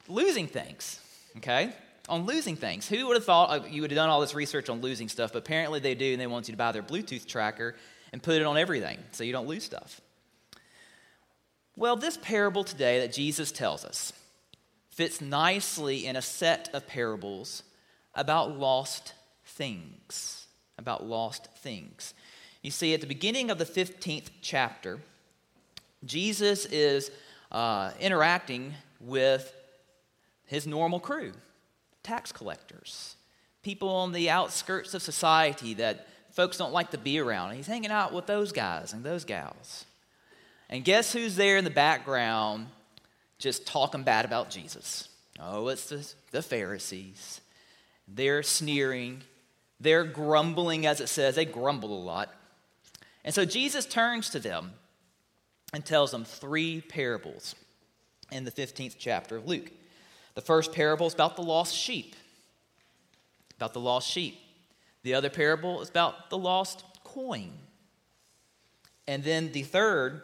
losing 0.07 0.47
things, 0.47 0.99
okay? 1.37 1.73
On 2.07 2.25
losing 2.25 2.55
things. 2.55 2.87
Who 2.87 3.07
would 3.07 3.15
have 3.15 3.25
thought 3.25 3.49
uh, 3.49 3.65
you 3.69 3.81
would 3.81 3.91
have 3.91 3.95
done 3.97 4.09
all 4.09 4.21
this 4.21 4.33
research 4.33 4.69
on 4.69 4.81
losing 4.81 5.09
stuff? 5.09 5.33
But 5.33 5.39
apparently 5.39 5.79
they 5.79 5.95
do, 5.95 6.13
and 6.13 6.21
they 6.21 6.27
want 6.27 6.47
you 6.47 6.53
to 6.53 6.57
buy 6.57 6.71
their 6.71 6.83
Bluetooth 6.83 7.25
tracker 7.25 7.75
and 8.13 8.23
put 8.23 8.35
it 8.35 8.45
on 8.45 8.57
everything 8.57 8.97
so 9.11 9.23
you 9.23 9.33
don't 9.33 9.47
lose 9.47 9.63
stuff. 9.63 10.01
Well, 11.75 11.95
this 11.95 12.17
parable 12.17 12.63
today 12.63 12.99
that 13.01 13.13
Jesus 13.13 13.51
tells 13.51 13.85
us 13.85 14.13
fits 14.89 15.21
nicely 15.21 16.05
in 16.05 16.15
a 16.15 16.21
set 16.21 16.69
of 16.73 16.85
parables 16.87 17.63
about 18.15 18.57
lost 18.57 19.13
things. 19.59 20.47
About 20.77 21.05
lost 21.05 21.49
things. 21.57 22.13
You 22.63 22.71
see, 22.71 22.93
at 22.93 23.01
the 23.01 23.07
beginning 23.07 23.51
of 23.51 23.57
the 23.57 23.65
15th 23.65 24.29
chapter, 24.41 24.99
Jesus 26.05 26.65
is 26.65 27.11
uh, 27.51 27.91
interacting 27.99 28.73
with 29.01 29.53
his 30.45 30.65
normal 30.65 31.01
crew, 31.01 31.33
tax 32.01 32.31
collectors, 32.31 33.17
people 33.61 33.89
on 33.89 34.13
the 34.13 34.29
outskirts 34.29 34.93
of 34.93 35.01
society 35.01 35.73
that 35.73 36.07
folks 36.31 36.57
don't 36.57 36.71
like 36.71 36.91
to 36.91 36.97
be 36.97 37.19
around. 37.19 37.55
He's 37.55 37.67
hanging 37.67 37.91
out 37.91 38.13
with 38.13 38.25
those 38.25 38.53
guys 38.53 38.93
and 38.93 39.03
those 39.03 39.25
gals. 39.25 39.85
And 40.69 40.85
guess 40.85 41.11
who's 41.11 41.35
there 41.35 41.57
in 41.57 41.65
the 41.65 41.69
background 41.69 42.67
just 43.37 43.67
talking 43.67 44.03
bad 44.03 44.23
about 44.23 44.49
Jesus? 44.49 45.09
Oh, 45.37 45.67
it's 45.67 45.89
the, 45.89 46.09
the 46.31 46.41
Pharisees. 46.41 47.41
They're 48.07 48.43
sneering, 48.43 49.21
they're 49.79 50.03
grumbling, 50.03 50.85
as 50.85 50.99
it 50.99 51.07
says. 51.07 51.35
They 51.35 51.45
grumble 51.45 51.97
a 51.97 52.03
lot. 52.03 52.33
And 53.23 53.33
so 53.33 53.45
Jesus 53.45 53.85
turns 53.85 54.29
to 54.31 54.39
them 54.39 54.73
and 55.73 55.85
tells 55.85 56.11
them 56.11 56.25
three 56.25 56.81
parables 56.81 57.55
in 58.31 58.43
the 58.43 58.51
15th 58.51 58.95
chapter 58.97 59.37
of 59.37 59.47
Luke. 59.47 59.71
The 60.35 60.41
first 60.41 60.73
parable 60.73 61.07
is 61.07 61.13
about 61.13 61.35
the 61.35 61.43
lost 61.43 61.75
sheep. 61.75 62.15
About 63.55 63.73
the 63.73 63.79
lost 63.79 64.09
sheep. 64.09 64.39
The 65.03 65.13
other 65.13 65.29
parable 65.29 65.81
is 65.81 65.89
about 65.89 66.29
the 66.29 66.37
lost 66.37 66.83
coin. 67.03 67.51
And 69.07 69.23
then 69.23 69.51
the 69.51 69.63
third 69.63 70.21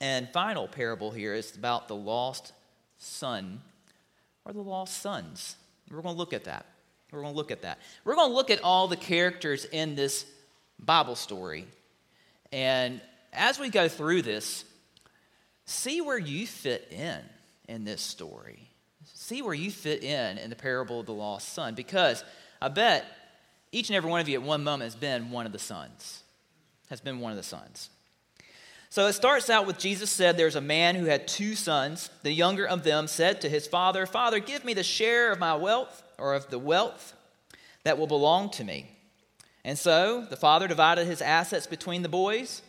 and 0.00 0.28
final 0.30 0.66
parable 0.66 1.10
here 1.10 1.34
is 1.34 1.54
about 1.54 1.88
the 1.88 1.96
lost 1.96 2.52
son 2.98 3.60
or 4.44 4.52
the 4.52 4.62
lost 4.62 5.00
sons. 5.00 5.56
We're 5.90 6.02
going 6.02 6.14
to 6.14 6.18
look 6.18 6.32
at 6.32 6.44
that. 6.44 6.66
We're 7.12 7.22
going 7.22 7.32
to 7.32 7.36
look 7.36 7.50
at 7.50 7.62
that. 7.62 7.78
We're 8.04 8.14
going 8.14 8.30
to 8.30 8.34
look 8.34 8.50
at 8.50 8.62
all 8.62 8.88
the 8.88 8.96
characters 8.96 9.64
in 9.64 9.94
this 9.94 10.26
Bible 10.78 11.16
story. 11.16 11.66
And 12.52 13.00
as 13.32 13.58
we 13.58 13.68
go 13.68 13.88
through 13.88 14.22
this, 14.22 14.64
see 15.64 16.00
where 16.00 16.18
you 16.18 16.46
fit 16.46 16.88
in 16.90 17.18
in 17.68 17.84
this 17.84 18.00
story. 18.00 18.68
See 19.04 19.42
where 19.42 19.54
you 19.54 19.70
fit 19.70 20.02
in 20.02 20.38
in 20.38 20.50
the 20.50 20.56
parable 20.56 21.00
of 21.00 21.06
the 21.06 21.14
lost 21.14 21.52
son, 21.52 21.74
because 21.74 22.24
I 22.60 22.68
bet 22.68 23.04
each 23.72 23.88
and 23.88 23.96
every 23.96 24.10
one 24.10 24.20
of 24.20 24.28
you 24.28 24.38
at 24.38 24.42
one 24.42 24.64
moment 24.64 24.84
has 24.84 24.96
been 24.96 25.30
one 25.30 25.46
of 25.46 25.52
the 25.52 25.58
sons, 25.58 26.22
has 26.88 27.00
been 27.00 27.20
one 27.20 27.30
of 27.30 27.36
the 27.36 27.44
sons. 27.44 27.90
So 28.92 29.06
it 29.06 29.12
starts 29.12 29.48
out 29.48 29.68
with 29.68 29.78
Jesus 29.78 30.10
said, 30.10 30.36
There's 30.36 30.56
a 30.56 30.60
man 30.60 30.96
who 30.96 31.04
had 31.04 31.28
two 31.28 31.54
sons. 31.54 32.10
The 32.24 32.32
younger 32.32 32.66
of 32.66 32.82
them 32.82 33.06
said 33.06 33.40
to 33.42 33.48
his 33.48 33.68
father, 33.68 34.04
Father, 34.04 34.40
give 34.40 34.64
me 34.64 34.74
the 34.74 34.82
share 34.82 35.30
of 35.30 35.38
my 35.38 35.54
wealth, 35.54 36.02
or 36.20 36.34
of 36.34 36.50
the 36.50 36.58
wealth 36.58 37.14
that 37.84 37.98
will 37.98 38.06
belong 38.06 38.50
to 38.50 38.64
me. 38.64 38.90
And 39.64 39.78
so 39.78 40.24
the 40.24 40.36
father 40.36 40.68
divided 40.68 41.06
his 41.06 41.20
assets 41.22 41.66
between 41.66 42.02
the 42.02 42.08
boys. 42.08 42.62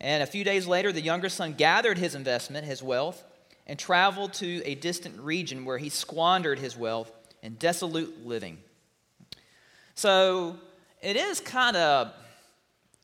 And 0.00 0.22
a 0.22 0.26
few 0.26 0.44
days 0.44 0.66
later, 0.66 0.92
the 0.92 1.00
younger 1.00 1.28
son 1.28 1.54
gathered 1.54 1.98
his 1.98 2.14
investment, 2.14 2.66
his 2.66 2.82
wealth, 2.82 3.22
and 3.66 3.78
traveled 3.78 4.34
to 4.34 4.62
a 4.64 4.74
distant 4.74 5.18
region 5.20 5.64
where 5.64 5.78
he 5.78 5.88
squandered 5.88 6.58
his 6.58 6.76
wealth 6.76 7.10
in 7.42 7.54
dissolute 7.54 8.26
living. 8.26 8.58
So 9.94 10.56
it 11.00 11.16
is 11.16 11.40
kind 11.40 11.76
of 11.76 12.12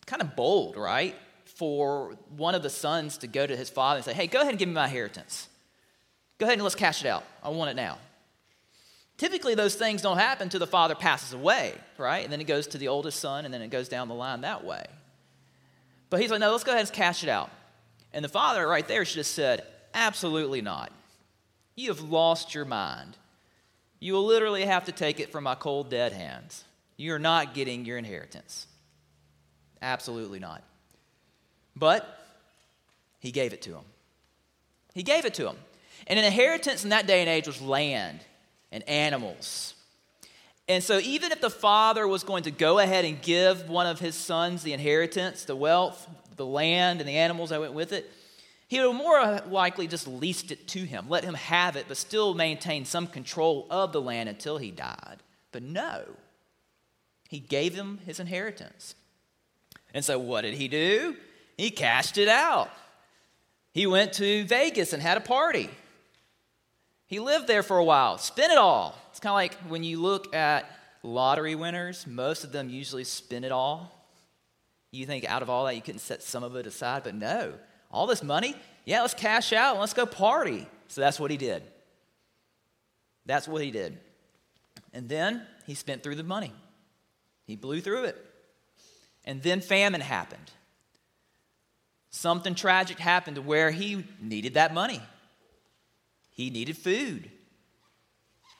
kind 0.06 0.22
of 0.22 0.34
bold, 0.34 0.76
right? 0.76 1.14
For 1.44 2.16
one 2.36 2.54
of 2.54 2.62
the 2.62 2.70
sons 2.70 3.18
to 3.18 3.26
go 3.26 3.46
to 3.46 3.56
his 3.56 3.70
father 3.70 3.98
and 3.98 4.04
say, 4.04 4.12
Hey, 4.12 4.26
go 4.26 4.40
ahead 4.40 4.50
and 4.50 4.58
give 4.58 4.68
me 4.68 4.74
my 4.74 4.86
inheritance. 4.86 5.48
Go 6.38 6.46
ahead 6.46 6.54
and 6.54 6.62
let's 6.62 6.74
cash 6.74 7.04
it 7.04 7.08
out. 7.08 7.24
I 7.42 7.50
want 7.50 7.70
it 7.70 7.76
now. 7.76 7.98
Typically, 9.20 9.54
those 9.54 9.74
things 9.74 10.00
don't 10.00 10.16
happen 10.16 10.44
until 10.44 10.60
the 10.60 10.66
father 10.66 10.94
passes 10.94 11.34
away, 11.34 11.74
right? 11.98 12.24
And 12.24 12.32
then 12.32 12.40
it 12.40 12.46
goes 12.46 12.66
to 12.68 12.78
the 12.78 12.88
oldest 12.88 13.20
son, 13.20 13.44
and 13.44 13.52
then 13.52 13.60
it 13.60 13.68
goes 13.68 13.86
down 13.86 14.08
the 14.08 14.14
line 14.14 14.40
that 14.40 14.64
way. 14.64 14.82
But 16.08 16.22
he's 16.22 16.30
like, 16.30 16.40
No, 16.40 16.52
let's 16.52 16.64
go 16.64 16.72
ahead 16.72 16.86
and 16.86 16.90
cash 16.94 17.22
it 17.22 17.28
out. 17.28 17.50
And 18.14 18.24
the 18.24 18.30
father 18.30 18.66
right 18.66 18.88
there 18.88 19.04
should 19.04 19.18
have 19.18 19.26
said, 19.26 19.66
Absolutely 19.92 20.62
not. 20.62 20.90
You 21.76 21.88
have 21.88 22.00
lost 22.00 22.54
your 22.54 22.64
mind. 22.64 23.18
You 23.98 24.14
will 24.14 24.24
literally 24.24 24.64
have 24.64 24.86
to 24.86 24.92
take 24.92 25.20
it 25.20 25.30
from 25.30 25.44
my 25.44 25.54
cold, 25.54 25.90
dead 25.90 26.12
hands. 26.12 26.64
You're 26.96 27.18
not 27.18 27.52
getting 27.52 27.84
your 27.84 27.98
inheritance. 27.98 28.66
Absolutely 29.82 30.38
not. 30.38 30.62
But 31.76 32.24
he 33.18 33.32
gave 33.32 33.52
it 33.52 33.60
to 33.62 33.74
him. 33.74 33.84
He 34.94 35.02
gave 35.02 35.26
it 35.26 35.34
to 35.34 35.46
him. 35.46 35.58
And 36.06 36.18
an 36.18 36.24
inheritance 36.24 36.84
in 36.84 36.88
that 36.88 37.06
day 37.06 37.20
and 37.20 37.28
age 37.28 37.46
was 37.46 37.60
land 37.60 38.20
and 38.72 38.88
animals. 38.88 39.74
And 40.68 40.84
so, 40.84 40.98
even 40.98 41.32
if 41.32 41.40
the 41.40 41.50
father 41.50 42.06
was 42.06 42.22
going 42.22 42.44
to 42.44 42.52
go 42.52 42.78
ahead 42.78 43.04
and 43.04 43.20
give 43.20 43.68
one 43.68 43.86
of 43.86 43.98
his 43.98 44.14
sons 44.14 44.62
the 44.62 44.72
inheritance, 44.72 45.44
the 45.44 45.56
wealth, 45.56 46.08
the 46.36 46.46
land, 46.46 47.00
and 47.00 47.08
the 47.08 47.16
animals 47.16 47.50
that 47.50 47.60
went 47.60 47.72
with 47.72 47.92
it, 47.92 48.10
he 48.68 48.80
would 48.80 48.92
more 48.92 49.40
likely 49.48 49.88
just 49.88 50.06
leased 50.06 50.52
it 50.52 50.68
to 50.68 50.78
him, 50.84 51.06
let 51.08 51.24
him 51.24 51.34
have 51.34 51.74
it, 51.74 51.86
but 51.88 51.96
still 51.96 52.34
maintain 52.34 52.84
some 52.84 53.08
control 53.08 53.66
of 53.68 53.92
the 53.92 54.00
land 54.00 54.28
until 54.28 54.58
he 54.58 54.70
died. 54.70 55.16
But 55.50 55.64
no, 55.64 56.04
he 57.28 57.40
gave 57.40 57.74
him 57.74 57.98
his 58.06 58.20
inheritance. 58.20 58.94
And 59.92 60.04
so, 60.04 60.20
what 60.20 60.42
did 60.42 60.54
he 60.54 60.68
do? 60.68 61.16
He 61.56 61.70
cashed 61.70 62.16
it 62.16 62.28
out. 62.28 62.70
He 63.72 63.88
went 63.88 64.12
to 64.14 64.44
Vegas 64.44 64.92
and 64.92 65.02
had 65.02 65.16
a 65.16 65.20
party. 65.20 65.68
He 67.10 67.18
lived 67.18 67.48
there 67.48 67.64
for 67.64 67.76
a 67.76 67.82
while, 67.82 68.18
spent 68.18 68.52
it 68.52 68.58
all. 68.58 68.96
It's 69.10 69.18
kind 69.18 69.32
of 69.32 69.34
like 69.34 69.54
when 69.68 69.82
you 69.82 70.00
look 70.00 70.32
at 70.32 70.70
lottery 71.02 71.56
winners, 71.56 72.06
most 72.06 72.44
of 72.44 72.52
them 72.52 72.70
usually 72.70 73.02
spend 73.02 73.44
it 73.44 73.50
all. 73.50 74.06
You 74.92 75.06
think 75.06 75.24
out 75.24 75.42
of 75.42 75.50
all 75.50 75.64
that 75.64 75.74
you 75.74 75.82
couldn't 75.82 76.02
set 76.02 76.22
some 76.22 76.44
of 76.44 76.54
it 76.54 76.68
aside, 76.68 77.02
but 77.02 77.16
no. 77.16 77.54
All 77.90 78.06
this 78.06 78.22
money, 78.22 78.54
yeah, 78.84 79.00
let's 79.00 79.14
cash 79.14 79.52
out 79.52 79.76
let's 79.80 79.92
go 79.92 80.06
party. 80.06 80.68
So 80.86 81.00
that's 81.00 81.18
what 81.18 81.32
he 81.32 81.36
did. 81.36 81.64
That's 83.26 83.48
what 83.48 83.60
he 83.60 83.72
did. 83.72 83.98
And 84.92 85.08
then 85.08 85.44
he 85.66 85.74
spent 85.74 86.04
through 86.04 86.14
the 86.14 86.22
money. 86.22 86.52
He 87.44 87.56
blew 87.56 87.80
through 87.80 88.04
it. 88.04 88.24
And 89.24 89.42
then 89.42 89.62
famine 89.62 90.00
happened. 90.00 90.48
Something 92.10 92.54
tragic 92.54 93.00
happened 93.00 93.34
to 93.34 93.42
where 93.42 93.72
he 93.72 94.04
needed 94.20 94.54
that 94.54 94.72
money. 94.72 95.00
He 96.40 96.48
needed 96.48 96.78
food, 96.78 97.30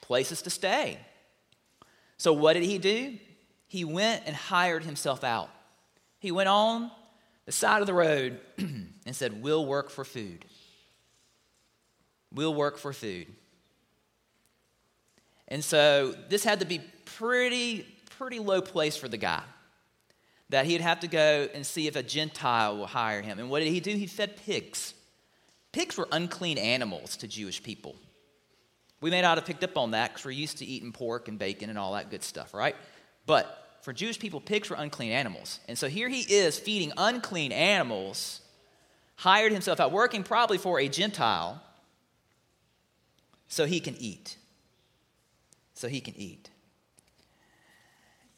places 0.01 0.43
to 0.43 0.51
stay. 0.51 0.99
So, 2.15 2.31
what 2.31 2.53
did 2.53 2.61
he 2.61 2.77
do? 2.77 3.17
He 3.65 3.85
went 3.85 4.21
and 4.27 4.35
hired 4.35 4.83
himself 4.83 5.23
out. 5.23 5.49
He 6.19 6.31
went 6.31 6.47
on 6.47 6.91
the 7.47 7.51
side 7.51 7.81
of 7.81 7.87
the 7.87 7.95
road 7.95 8.39
and 8.59 9.15
said, 9.15 9.41
We'll 9.41 9.65
work 9.65 9.89
for 9.89 10.05
food. 10.05 10.45
We'll 12.31 12.53
work 12.53 12.77
for 12.77 12.93
food. 12.93 13.25
And 15.47 15.63
so 15.63 16.13
this 16.29 16.43
had 16.43 16.59
to 16.59 16.67
be 16.67 16.81
pretty, 17.05 17.87
pretty 18.11 18.37
low 18.37 18.61
place 18.61 18.95
for 18.95 19.07
the 19.07 19.17
guy. 19.17 19.41
That 20.49 20.67
he'd 20.67 20.81
have 20.81 20.99
to 20.99 21.07
go 21.07 21.49
and 21.51 21.65
see 21.65 21.87
if 21.87 21.95
a 21.95 22.03
Gentile 22.03 22.77
will 22.77 22.85
hire 22.85 23.23
him. 23.23 23.39
And 23.39 23.49
what 23.49 23.61
did 23.61 23.69
he 23.69 23.79
do? 23.79 23.95
He 23.95 24.05
fed 24.05 24.37
pigs. 24.45 24.93
Pigs 25.71 25.97
were 25.97 26.07
unclean 26.11 26.57
animals 26.57 27.17
to 27.17 27.27
Jewish 27.27 27.63
people. 27.63 27.95
We 28.99 29.09
may 29.09 29.21
not 29.21 29.37
have 29.37 29.45
picked 29.45 29.63
up 29.63 29.77
on 29.77 29.91
that 29.91 30.11
because 30.11 30.25
we're 30.25 30.31
used 30.31 30.57
to 30.59 30.65
eating 30.65 30.91
pork 30.91 31.27
and 31.27 31.39
bacon 31.39 31.69
and 31.69 31.79
all 31.79 31.93
that 31.93 32.11
good 32.11 32.23
stuff, 32.23 32.53
right? 32.53 32.75
But 33.25 33.79
for 33.81 33.93
Jewish 33.93 34.19
people, 34.19 34.39
pigs 34.39 34.69
were 34.69 34.75
unclean 34.75 35.11
animals. 35.11 35.59
And 35.67 35.77
so 35.77 35.87
here 35.87 36.07
he 36.07 36.21
is 36.21 36.59
feeding 36.59 36.93
unclean 36.97 37.51
animals, 37.51 38.41
hired 39.15 39.51
himself 39.51 39.79
out, 39.79 39.91
working 39.91 40.23
probably 40.23 40.57
for 40.57 40.79
a 40.79 40.87
Gentile 40.87 41.61
so 43.47 43.65
he 43.65 43.79
can 43.79 43.95
eat. 43.97 44.37
So 45.73 45.87
he 45.87 45.99
can 45.99 46.15
eat. 46.15 46.49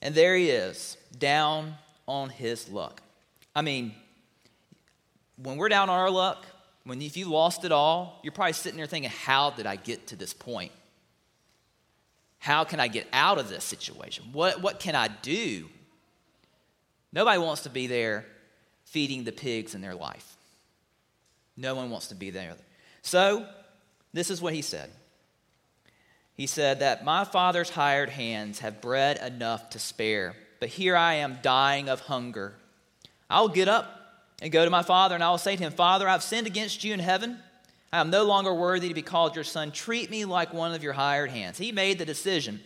And 0.02 0.16
there 0.16 0.36
he 0.36 0.50
is, 0.50 0.98
down 1.18 1.76
on 2.08 2.30
his 2.30 2.70
luck. 2.70 3.02
I 3.56 3.62
mean, 3.62 3.94
when 5.38 5.58
we're 5.58 5.70
down 5.70 5.90
on 5.90 6.00
our 6.00 6.10
luck, 6.10 6.46
when 6.86 7.02
if 7.02 7.16
you 7.16 7.30
lost 7.30 7.64
it 7.64 7.72
all, 7.72 8.20
you're 8.24 8.34
probably 8.34 8.54
sitting 8.54 8.78
there 8.78 8.86
thinking, 8.86 9.12
how 9.12 9.52
did 9.52 9.66
I 9.66 9.76
get 9.76 10.08
to 10.08 10.16
this 10.16 10.34
point? 10.34 10.72
How 12.40 12.66
can 12.66 12.80
I 12.80 12.90
get 12.90 13.08
out 13.14 13.38
of 13.38 13.48
this 13.48 13.64
situation? 13.64 14.26
What, 14.34 14.62
what 14.62 14.80
can 14.80 14.96
I 14.96 15.08
do? 15.08 15.70
Nobody 17.14 17.40
wants 17.40 17.64
to 17.64 17.70
be 17.70 17.88
there 17.88 18.26
feeding 18.84 19.24
the 19.24 19.32
pigs 19.32 19.76
in 19.76 19.82
their 19.82 19.96
life. 19.96 20.36
No 21.56 21.76
one 21.76 21.90
wants 21.90 22.08
to 22.08 22.16
be 22.16 22.32
there. 22.32 22.56
So, 23.02 23.48
this 24.12 24.30
is 24.30 24.42
what 24.42 24.54
he 24.54 24.62
said. 24.62 24.90
He 26.36 26.48
said 26.48 26.80
that 26.80 27.06
my 27.06 27.24
father's 27.24 27.70
hired 27.70 28.10
hands 28.10 28.60
have 28.60 28.82
bread 28.82 29.20
enough 29.20 29.70
to 29.72 29.80
spare, 29.80 30.36
but 30.60 30.70
here 30.70 30.96
I 30.96 31.16
am 31.16 31.40
dying 31.42 31.90
of 31.90 32.02
hunger. 32.02 32.56
I'll 33.30 33.50
get 33.50 33.68
up 33.68 34.03
and 34.42 34.52
go 34.52 34.66
to 34.66 34.72
my 34.72 34.84
father, 34.84 35.16
and 35.16 35.24
I 35.24 35.30
will 35.30 35.38
say 35.38 35.56
to 35.56 35.64
him, 35.64 35.72
Father, 35.72 36.08
I've 36.08 36.24
sinned 36.24 36.48
against 36.48 36.84
you 36.84 36.94
in 36.94 37.00
heaven 37.00 37.40
I 37.94 38.00
am 38.00 38.10
no 38.10 38.24
longer 38.24 38.52
worthy 38.52 38.88
to 38.88 38.96
be 38.96 39.04
called 39.04 39.36
your 39.36 39.44
son. 39.44 39.72
Treat 39.72 40.10
me 40.10 40.26
like 40.26 40.52
one 40.52 40.74
of 40.74 40.82
your 40.82 40.94
hired 40.94 41.30
hands. 41.30 41.60
He 41.60 41.72
made 41.72 42.00
the 42.00 42.06
decision. 42.06 42.60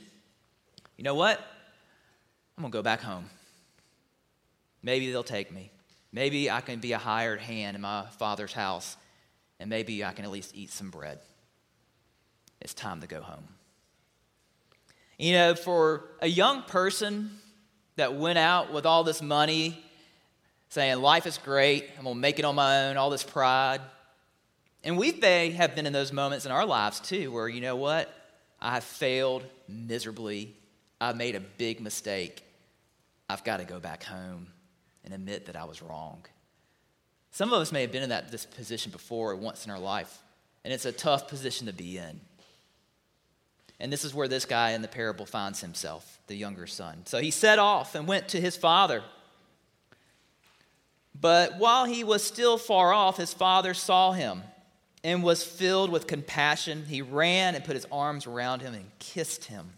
You 0.96 1.04
know 1.04 1.16
what? 1.16 1.38
I'm 2.58 2.62
going 2.62 2.72
to 2.72 2.78
go 2.78 2.82
back 2.82 3.02
home. 3.02 3.26
Maybe 4.82 5.12
they'll 5.12 5.24
take 5.24 5.52
me. 5.52 5.70
Maybe 6.14 6.50
I 6.50 6.62
can 6.62 6.80
be 6.80 6.94
a 6.94 6.98
hired 6.98 7.42
hand 7.42 7.76
in 7.76 7.82
my 7.82 8.06
father's 8.18 8.54
house, 8.54 8.96
and 9.60 9.70
maybe 9.70 10.02
I 10.02 10.14
can 10.14 10.24
at 10.24 10.32
least 10.32 10.56
eat 10.56 10.72
some 10.72 10.92
bread. 10.92 11.20
It's 12.62 12.74
time 12.74 13.02
to 13.02 13.08
go 13.08 13.20
home. 13.20 13.50
You 15.20 15.34
know, 15.34 15.56
for 15.56 16.06
a 16.22 16.28
young 16.28 16.64
person 16.64 17.32
that 17.98 18.16
went 18.16 18.38
out 18.38 18.72
with 18.72 18.86
all 18.86 19.04
this 19.04 19.22
money, 19.22 19.84
saying, 20.70 21.02
Life 21.02 21.26
is 21.26 21.38
great, 21.38 21.90
I'm 21.98 22.06
to 22.06 22.16
make 22.16 22.40
it 22.40 22.46
on 22.46 22.56
my 22.56 22.88
own, 22.88 22.98
all 22.98 23.10
this 23.10 23.24
pride, 23.24 23.82
and 24.84 24.98
we 24.98 25.12
may 25.12 25.52
have 25.52 25.76
been 25.76 25.86
in 25.86 25.94
those 25.94 26.14
moments 26.14 26.46
in 26.46 26.52
our 26.52 26.66
lives 26.66 27.00
too, 27.00 27.32
where 27.32 27.50
you 27.50 27.62
know 27.62 27.76
what? 27.76 28.14
I 28.62 28.76
have 28.76 28.84
failed 28.84 29.44
miserably. 29.68 30.56
I've 31.00 31.18
made 31.18 31.36
a 31.36 31.40
big 31.40 31.82
mistake. 31.82 32.44
I've 33.30 33.44
got 33.44 33.58
to 33.58 33.66
go 33.66 33.80
back 33.80 34.04
home 34.04 34.48
and 35.04 35.14
admit 35.14 35.48
that 35.48 35.56
I 35.56 35.66
was 35.66 35.82
wrong. 35.82 36.26
Some 37.32 37.54
of 37.54 37.62
us 37.62 37.72
may 37.72 37.82
have 37.82 37.92
been 37.92 38.04
in 38.04 38.10
that 38.10 38.32
this 38.32 38.46
position 38.46 38.92
before 38.92 39.36
once 39.36 39.66
in 39.66 39.72
our 39.72 39.80
life, 39.80 40.22
and 40.64 40.74
it's 40.74 40.86
a 40.86 40.92
tough 40.92 41.28
position 41.28 41.68
to 41.68 41.74
be 41.74 41.98
in. 41.98 42.22
And 43.80 43.94
this 43.94 44.04
is 44.04 44.14
where 44.14 44.28
this 44.28 44.46
guy 44.46 44.72
in 44.72 44.82
the 44.82 44.88
parable 44.88 45.26
finds 45.26 45.62
himself, 45.62 46.20
the 46.28 46.36
younger 46.36 46.66
son. 46.66 47.04
So 47.06 47.20
he 47.20 47.30
set 47.30 47.60
off 47.60 47.94
and 47.94 48.08
went 48.08 48.30
to 48.30 48.42
his 48.42 48.58
father. 48.58 49.04
But 51.20 51.58
while 51.58 51.86
he 51.86 52.04
was 52.04 52.24
still 52.24 52.58
far 52.58 52.94
off, 52.94 53.18
his 53.18 53.34
father 53.34 53.74
saw 53.74 54.12
him 54.12 54.44
and 55.04 55.24
was 55.24 55.44
filled 55.44 55.90
with 55.90 56.08
compassion. 56.08 56.86
He 56.88 57.02
ran 57.02 57.56
and 57.56 57.64
put 57.64 57.76
his 57.76 57.88
arms 57.92 58.28
around 58.28 58.62
him 58.62 58.74
and 58.74 58.86
kissed 59.00 59.46
him. 59.46 59.74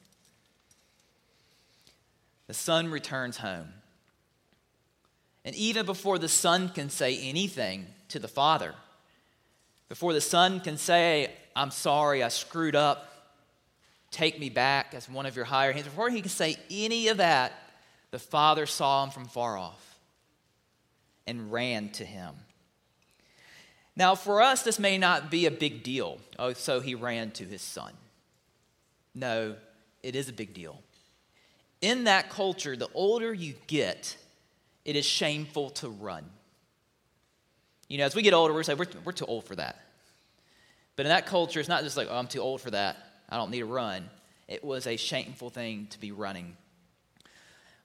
The 2.47 2.53
son 2.53 2.89
returns 2.89 3.37
home. 3.37 3.69
And 5.45 5.55
even 5.55 5.85
before 5.85 6.19
the 6.19 6.27
son 6.27 6.69
can 6.69 6.89
say 6.89 7.17
anything 7.19 7.87
to 8.09 8.19
the 8.19 8.27
father, 8.27 8.73
before 9.87 10.13
the 10.13 10.21
son 10.21 10.59
can 10.59 10.77
say, 10.77 11.31
I'm 11.55 11.71
sorry, 11.71 12.21
I 12.21 12.27
screwed 12.27 12.75
up. 12.75 13.05
Take 14.11 14.39
me 14.39 14.49
back 14.49 14.93
as 14.93 15.07
one 15.07 15.25
of 15.25 15.35
your 15.35 15.45
higher 15.45 15.71
hands. 15.71 15.85
Before 15.85 16.09
he 16.09 16.21
can 16.21 16.29
say 16.29 16.57
any 16.69 17.07
of 17.07 17.17
that, 17.17 17.53
the 18.11 18.19
father 18.19 18.65
saw 18.65 19.03
him 19.03 19.11
from 19.11 19.25
far 19.25 19.57
off 19.57 19.88
and 21.29 21.51
ran 21.51 21.89
to 21.89 22.03
him. 22.03 22.33
Now, 23.95 24.15
for 24.15 24.41
us, 24.41 24.63
this 24.63 24.79
may 24.79 24.97
not 24.97 25.29
be 25.29 25.45
a 25.45 25.51
big 25.51 25.83
deal. 25.83 26.17
Oh, 26.39 26.53
so 26.53 26.79
he 26.79 26.95
ran 26.95 27.29
to 27.31 27.43
his 27.43 27.61
son. 27.61 27.93
No, 29.13 29.55
it 30.01 30.15
is 30.15 30.27
a 30.27 30.33
big 30.33 30.55
deal. 30.55 30.81
In 31.81 32.05
that 32.05 32.31
culture, 32.31 32.75
the 32.75 32.89
older 32.95 33.31
you 33.31 33.53
get, 33.67 34.17
it 34.85 34.95
is 34.95 35.05
shameful 35.05 35.69
to 35.71 35.89
run. 35.89 36.25
You 37.89 37.99
know, 37.99 38.05
as 38.05 38.15
we 38.15 38.23
get 38.23 38.33
older, 38.33 38.53
we 38.53 38.63
say, 38.63 38.73
we're, 38.73 38.87
we're 39.03 39.11
too 39.11 39.25
old 39.25 39.45
for 39.45 39.55
that. 39.55 39.79
But 40.95 41.05
in 41.05 41.11
that 41.11 41.27
culture, 41.27 41.59
it's 41.59 41.69
not 41.69 41.83
just 41.83 41.95
like, 41.95 42.07
oh, 42.09 42.17
I'm 42.17 42.27
too 42.27 42.41
old 42.41 42.61
for 42.61 42.71
that. 42.71 42.97
I 43.29 43.37
don't 43.37 43.51
need 43.51 43.59
to 43.59 43.65
run. 43.65 44.09
It 44.47 44.63
was 44.63 44.87
a 44.87 44.97
shameful 44.97 45.51
thing 45.51 45.87
to 45.91 45.99
be 45.99 46.11
running. 46.11 46.57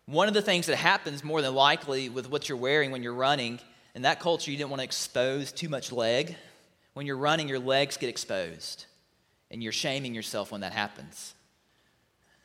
One 0.07 0.29
of 0.29 0.35
the 0.35 0.43
things 0.43 0.67
that 0.67 0.77
happens 0.77 1.25
more 1.25 1.41
than 1.41 1.55
likely 1.55 2.09
with 2.09 2.29
what 2.29 2.49
you're 2.49 2.59
wearing 2.59 2.91
when 2.91 3.03
you're 3.03 3.15
running, 3.15 3.59
in 3.95 4.03
that 4.03 4.21
culture, 4.21 4.51
you 4.51 4.57
didn't 4.57 4.71
want 4.71 4.81
to 4.81 4.85
expose 4.85 5.53
too 5.53 5.69
much 5.69 5.93
leg. 5.93 6.37
When 6.93 7.07
you're 7.07 7.17
running, 7.17 7.49
your 7.49 7.59
legs 7.59 7.97
get 7.97 8.09
exposed, 8.09 8.87
and 9.51 9.63
you're 9.63 9.73
shaming 9.73 10.15
yourself 10.15 10.53
when 10.53 10.61
that 10.61 10.73
happens. 10.73 11.35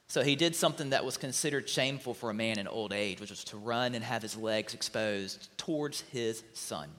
So 0.08 0.24
he 0.24 0.36
did 0.36 0.56
something 0.56 0.89
that 0.92 1.06
was 1.06 1.18
considered 1.18 1.70
shameful 1.70 2.13
for 2.13 2.30
a 2.30 2.34
man 2.34 2.58
in 2.58 2.68
old 2.68 2.94
age, 2.94 3.20
which 3.20 3.30
was 3.30 3.44
to 3.46 3.58
run 3.58 3.94
and 3.94 4.04
have 4.04 4.22
his 4.22 4.36
legs 4.36 4.74
exposed 4.74 5.56
towards 5.58 6.01
his 6.01 6.44
son. 6.54 6.89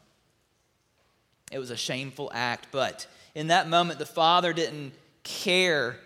It 1.51 1.59
was 1.59 1.71
a 1.71 1.77
shameful 1.77 2.31
act, 2.33 2.69
but 2.71 3.09
in 3.35 3.49
that 3.49 3.69
moment, 3.69 3.99
the 3.99 4.07
father 4.07 4.53
didn't 4.53 4.93
care 5.25 5.97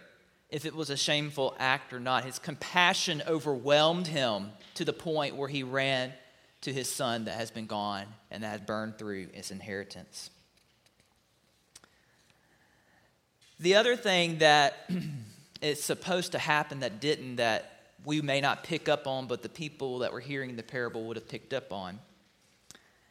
if 0.55 0.65
it 0.65 0.73
was 0.73 0.89
a 0.89 0.97
shameful 0.97 1.53
act 1.59 1.93
or 1.93 1.99
not. 1.99 2.25
His 2.25 2.39
compassion 2.39 3.25
overwhelmed 3.27 4.07
him 4.07 4.53
to 4.75 4.85
the 4.85 4.93
point 4.93 5.35
where 5.35 5.49
he 5.49 5.65
ran 5.65 6.13
to 6.61 6.73
his 6.73 6.89
son 6.89 7.25
that 7.25 7.35
has 7.35 7.51
been 7.51 7.67
gone 7.67 8.07
and 8.31 8.45
that 8.45 8.51
has 8.51 8.61
burned 8.61 8.97
through 8.97 9.27
his 9.33 9.51
inheritance. 9.51 10.31
The 13.59 13.75
other 13.75 13.97
thing 13.97 14.39
that 14.39 14.89
is 15.61 15.83
supposed 15.83 16.31
to 16.33 16.39
happen 16.39 16.81
that 16.81 17.01
didn't, 17.01 17.37
that 17.37 17.97
we 18.05 18.23
may 18.23 18.41
not 18.41 18.63
pick 18.63 18.89
up 18.89 19.09
on, 19.09 19.27
but 19.27 19.43
the 19.43 19.49
people 19.49 19.99
that 19.99 20.13
were 20.13 20.21
hearing 20.21 20.55
the 20.55 20.63
parable 20.63 21.05
would 21.07 21.17
have 21.17 21.29
picked 21.29 21.53
up 21.53 21.73
on, 21.73 21.99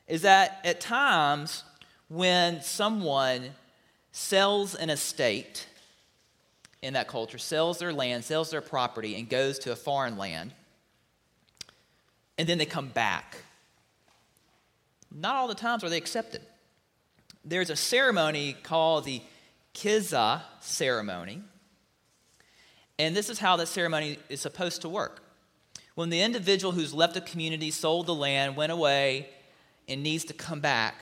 is 0.07 0.21
that 0.21 0.61
at 0.63 0.79
times 0.79 1.65
when 2.07 2.61
someone 2.61 3.49
sells 4.13 4.75
an 4.75 4.89
estate 4.89 5.67
in 6.83 6.93
that 6.93 7.07
culture, 7.07 7.37
sells 7.37 7.79
their 7.79 7.93
land, 7.93 8.25
sells 8.25 8.51
their 8.51 8.61
property, 8.61 9.15
and 9.15 9.29
goes 9.29 9.57
to 9.57 9.71
a 9.71 9.75
foreign 9.75 10.17
land, 10.17 10.51
and 12.37 12.47
then 12.47 12.57
they 12.57 12.65
come 12.65 12.89
back. 12.89 13.37
Not 15.09 15.35
all 15.35 15.47
the 15.47 15.55
times 15.55 15.83
are 15.83 15.89
they 15.89 15.97
accepted. 15.97 16.41
There's 17.45 17.69
a 17.69 17.75
ceremony 17.77 18.57
called 18.63 19.05
the 19.05 19.21
Kiza 19.73 20.41
ceremony, 20.59 21.41
and 22.99 23.15
this 23.15 23.29
is 23.29 23.39
how 23.39 23.55
that 23.55 23.69
ceremony 23.69 24.19
is 24.27 24.41
supposed 24.41 24.81
to 24.81 24.89
work. 24.89 25.23
When 25.95 26.09
the 26.09 26.21
individual 26.21 26.73
who's 26.73 26.93
left 26.93 27.13
the 27.13 27.21
community, 27.21 27.71
sold 27.71 28.07
the 28.07 28.15
land, 28.15 28.57
went 28.57 28.73
away, 28.73 29.29
and 29.87 30.03
needs 30.03 30.25
to 30.25 30.33
come 30.33 30.59
back, 30.59 30.95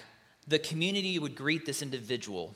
the 0.48 0.60
community 0.60 1.18
would 1.18 1.34
greet 1.34 1.66
this 1.66 1.82
individual 1.82 2.54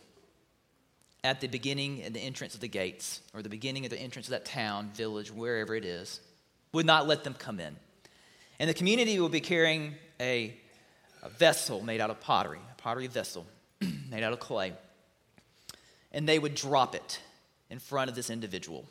at 1.25 1.41
the 1.41 1.47
beginning 1.47 2.03
and 2.03 2.13
the 2.13 2.19
entrance 2.19 2.53
of 2.53 2.61
the 2.61 2.67
gates, 2.67 3.19
or 3.33 3.41
the 3.41 3.49
beginning 3.49 3.83
of 3.83 3.89
the 3.89 3.99
entrance 3.99 4.27
of 4.27 4.31
that 4.31 4.45
town, 4.45 4.91
village, 4.93 5.31
wherever 5.31 5.73
it 5.73 5.83
is, 5.83 6.19
would 6.71 6.85
not 6.85 7.07
let 7.07 7.23
them 7.23 7.33
come 7.33 7.59
in. 7.59 7.75
And 8.59 8.69
the 8.69 8.75
community 8.75 9.19
will 9.19 9.27
be 9.29 9.41
carrying 9.41 9.95
a, 10.19 10.53
a 11.23 11.29
vessel 11.29 11.81
made 11.81 11.99
out 11.99 12.11
of 12.11 12.21
pottery, 12.21 12.59
a 12.71 12.81
pottery 12.81 13.07
vessel 13.07 13.47
made 14.11 14.21
out 14.21 14.33
of 14.33 14.39
clay. 14.39 14.73
And 16.11 16.29
they 16.29 16.37
would 16.37 16.53
drop 16.53 16.93
it 16.93 17.19
in 17.71 17.79
front 17.79 18.11
of 18.11 18.15
this 18.15 18.29
individual, 18.29 18.85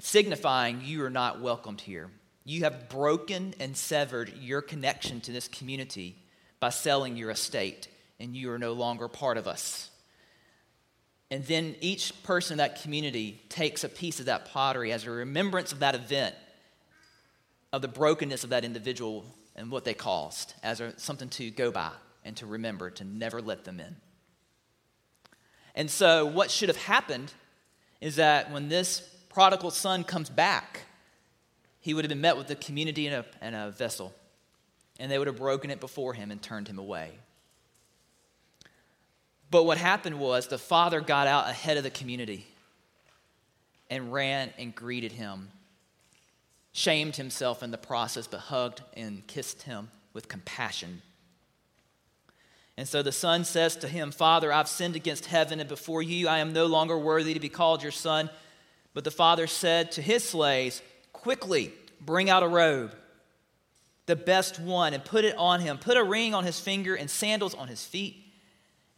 signifying 0.00 0.80
you 0.82 1.04
are 1.04 1.10
not 1.10 1.40
welcomed 1.40 1.80
here. 1.82 2.10
You 2.44 2.64
have 2.64 2.88
broken 2.88 3.54
and 3.60 3.76
severed 3.76 4.32
your 4.40 4.62
connection 4.62 5.20
to 5.20 5.32
this 5.32 5.46
community 5.46 6.16
by 6.58 6.70
selling 6.70 7.16
your 7.16 7.30
estate, 7.30 7.86
and 8.18 8.34
you 8.34 8.50
are 8.50 8.58
no 8.58 8.72
longer 8.72 9.06
part 9.06 9.38
of 9.38 9.46
us. 9.46 9.89
And 11.30 11.44
then 11.44 11.76
each 11.80 12.22
person 12.24 12.54
in 12.54 12.58
that 12.58 12.82
community 12.82 13.40
takes 13.48 13.84
a 13.84 13.88
piece 13.88 14.18
of 14.18 14.26
that 14.26 14.46
pottery 14.46 14.92
as 14.92 15.06
a 15.06 15.10
remembrance 15.10 15.72
of 15.72 15.78
that 15.78 15.94
event, 15.94 16.34
of 17.72 17.82
the 17.82 17.88
brokenness 17.88 18.42
of 18.42 18.50
that 18.50 18.64
individual 18.64 19.24
and 19.54 19.70
what 19.70 19.84
they 19.84 19.94
caused, 19.94 20.54
as 20.62 20.80
a, 20.80 20.98
something 20.98 21.28
to 21.28 21.50
go 21.50 21.70
by 21.70 21.92
and 22.24 22.36
to 22.38 22.46
remember, 22.46 22.90
to 22.90 23.04
never 23.04 23.40
let 23.40 23.64
them 23.64 23.78
in. 23.78 23.96
And 25.74 25.88
so, 25.88 26.26
what 26.26 26.50
should 26.50 26.68
have 26.68 26.76
happened 26.76 27.32
is 28.00 28.16
that 28.16 28.50
when 28.50 28.68
this 28.68 29.00
prodigal 29.28 29.70
son 29.70 30.02
comes 30.02 30.28
back, 30.28 30.82
he 31.80 31.94
would 31.94 32.04
have 32.04 32.08
been 32.08 32.20
met 32.20 32.36
with 32.36 32.48
the 32.48 32.56
community 32.56 33.06
a, 33.06 33.24
in 33.40 33.54
a 33.54 33.70
vessel, 33.70 34.12
and 34.98 35.10
they 35.10 35.18
would 35.18 35.28
have 35.28 35.36
broken 35.36 35.70
it 35.70 35.80
before 35.80 36.14
him 36.14 36.30
and 36.30 36.42
turned 36.42 36.66
him 36.66 36.78
away. 36.78 37.12
But 39.50 39.64
what 39.64 39.78
happened 39.78 40.18
was 40.20 40.46
the 40.46 40.58
father 40.58 41.00
got 41.00 41.26
out 41.26 41.48
ahead 41.48 41.76
of 41.76 41.82
the 41.82 41.90
community 41.90 42.46
and 43.88 44.12
ran 44.12 44.50
and 44.58 44.74
greeted 44.74 45.12
him, 45.12 45.48
shamed 46.72 47.16
himself 47.16 47.62
in 47.62 47.72
the 47.72 47.78
process, 47.78 48.28
but 48.28 48.40
hugged 48.40 48.82
and 48.94 49.26
kissed 49.26 49.62
him 49.62 49.90
with 50.12 50.28
compassion. 50.28 51.02
And 52.76 52.88
so 52.88 53.02
the 53.02 53.12
son 53.12 53.44
says 53.44 53.76
to 53.76 53.88
him, 53.88 54.12
Father, 54.12 54.52
I've 54.52 54.68
sinned 54.68 54.96
against 54.96 55.26
heaven 55.26 55.58
and 55.58 55.68
before 55.68 56.02
you. 56.02 56.28
I 56.28 56.38
am 56.38 56.52
no 56.52 56.66
longer 56.66 56.96
worthy 56.96 57.34
to 57.34 57.40
be 57.40 57.48
called 57.48 57.82
your 57.82 57.92
son. 57.92 58.30
But 58.94 59.04
the 59.04 59.10
father 59.10 59.46
said 59.46 59.92
to 59.92 60.02
his 60.02 60.24
slaves, 60.24 60.80
Quickly 61.12 61.72
bring 62.00 62.30
out 62.30 62.42
a 62.42 62.48
robe, 62.48 62.94
the 64.06 64.16
best 64.16 64.58
one, 64.58 64.94
and 64.94 65.04
put 65.04 65.24
it 65.24 65.36
on 65.36 65.60
him. 65.60 65.76
Put 65.76 65.96
a 65.96 66.02
ring 66.02 66.34
on 66.34 66.44
his 66.44 66.58
finger 66.58 66.94
and 66.94 67.10
sandals 67.10 67.54
on 67.54 67.68
his 67.68 67.84
feet 67.84 68.29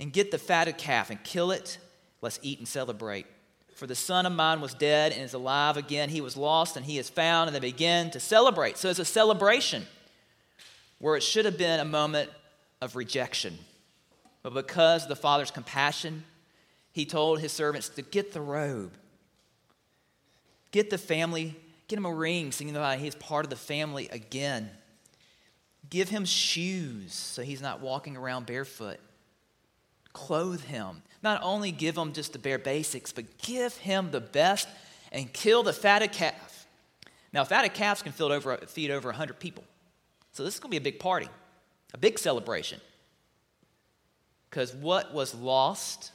and 0.03 0.13
get 0.13 0.33
the 0.33 0.39
fatted 0.39 0.77
calf 0.79 1.11
and 1.11 1.23
kill 1.23 1.53
it. 1.53 1.79
Let's 2.21 2.41
eat 2.43 2.59
and 2.59 2.67
celebrate. 2.67 3.25
For 3.77 3.87
the 3.87 3.95
son 3.95 4.27
of 4.27 4.33
mine 4.33 4.61
was 4.61 4.75
dead 4.75 5.13
and 5.13 5.23
is 5.23 5.33
alive 5.33 5.77
again. 5.77 6.09
He 6.09 6.21
was 6.21 6.37
lost 6.37 6.77
and 6.77 6.85
he 6.85 6.99
is 6.99 7.09
found. 7.09 7.47
And 7.49 7.55
they 7.55 7.61
begin 7.61 8.11
to 8.11 8.19
celebrate. 8.19 8.77
So 8.77 8.91
it's 8.91 8.99
a 8.99 9.05
celebration 9.05 9.87
where 10.99 11.15
it 11.15 11.23
should 11.23 11.45
have 11.45 11.57
been 11.57 11.79
a 11.79 11.85
moment 11.85 12.31
of 12.81 12.97
rejection. 12.97 13.57
But 14.43 14.55
because 14.55 15.05
of 15.05 15.09
the 15.09 15.15
father's 15.15 15.53
compassion, 15.53 16.25
he 16.91 17.05
told 17.05 17.39
his 17.39 17.53
servants 17.53 17.89
to 17.91 18.03
get 18.03 18.33
the 18.33 18.41
robe, 18.41 18.93
get 20.73 20.91
the 20.91 20.99
family, 20.99 21.55
get 21.87 21.97
him 21.97 22.07
a 22.07 22.13
ring, 22.13 22.51
singing 22.51 22.75
that 22.75 22.99
he 22.99 23.07
is 23.07 23.15
part 23.15 23.47
of 23.47 23.51
the 23.51 23.57
family 23.57 24.09
again. 24.09 24.69
Give 25.91 26.09
him 26.09 26.25
shoes 26.25 27.15
so 27.15 27.43
he's 27.43 27.63
not 27.63 27.81
walking 27.81 28.17
around 28.17 28.47
barefoot 28.47 28.99
clothe 30.13 30.65
him. 30.65 31.03
Not 31.23 31.41
only 31.43 31.71
give 31.71 31.97
him 31.97 32.13
just 32.13 32.33
the 32.33 32.39
bare 32.39 32.59
basics, 32.59 33.13
but 33.13 33.39
give 33.39 33.77
him 33.77 34.11
the 34.11 34.21
best 34.21 34.69
and 35.13 35.33
kill 35.33 35.63
the 35.63 35.73
fatted 35.73 36.13
calf. 36.13 36.67
Now, 37.33 37.45
fatted 37.45 37.75
calves 37.75 38.03
can 38.03 38.13
feed 38.13 38.31
over, 38.31 38.57
feed 38.67 38.91
over 38.91 39.09
100 39.09 39.39
people. 39.39 39.65
So 40.33 40.45
this 40.45 40.55
is 40.55 40.61
going 40.61 40.71
to 40.71 40.81
be 40.81 40.89
a 40.89 40.93
big 40.93 40.99
party, 41.01 41.29
a 41.95 41.99
big 41.99 42.19
celebration. 42.19 42.81
Because 44.51 44.75
what 44.75 45.15
was 45.15 45.35
lost 45.35 46.13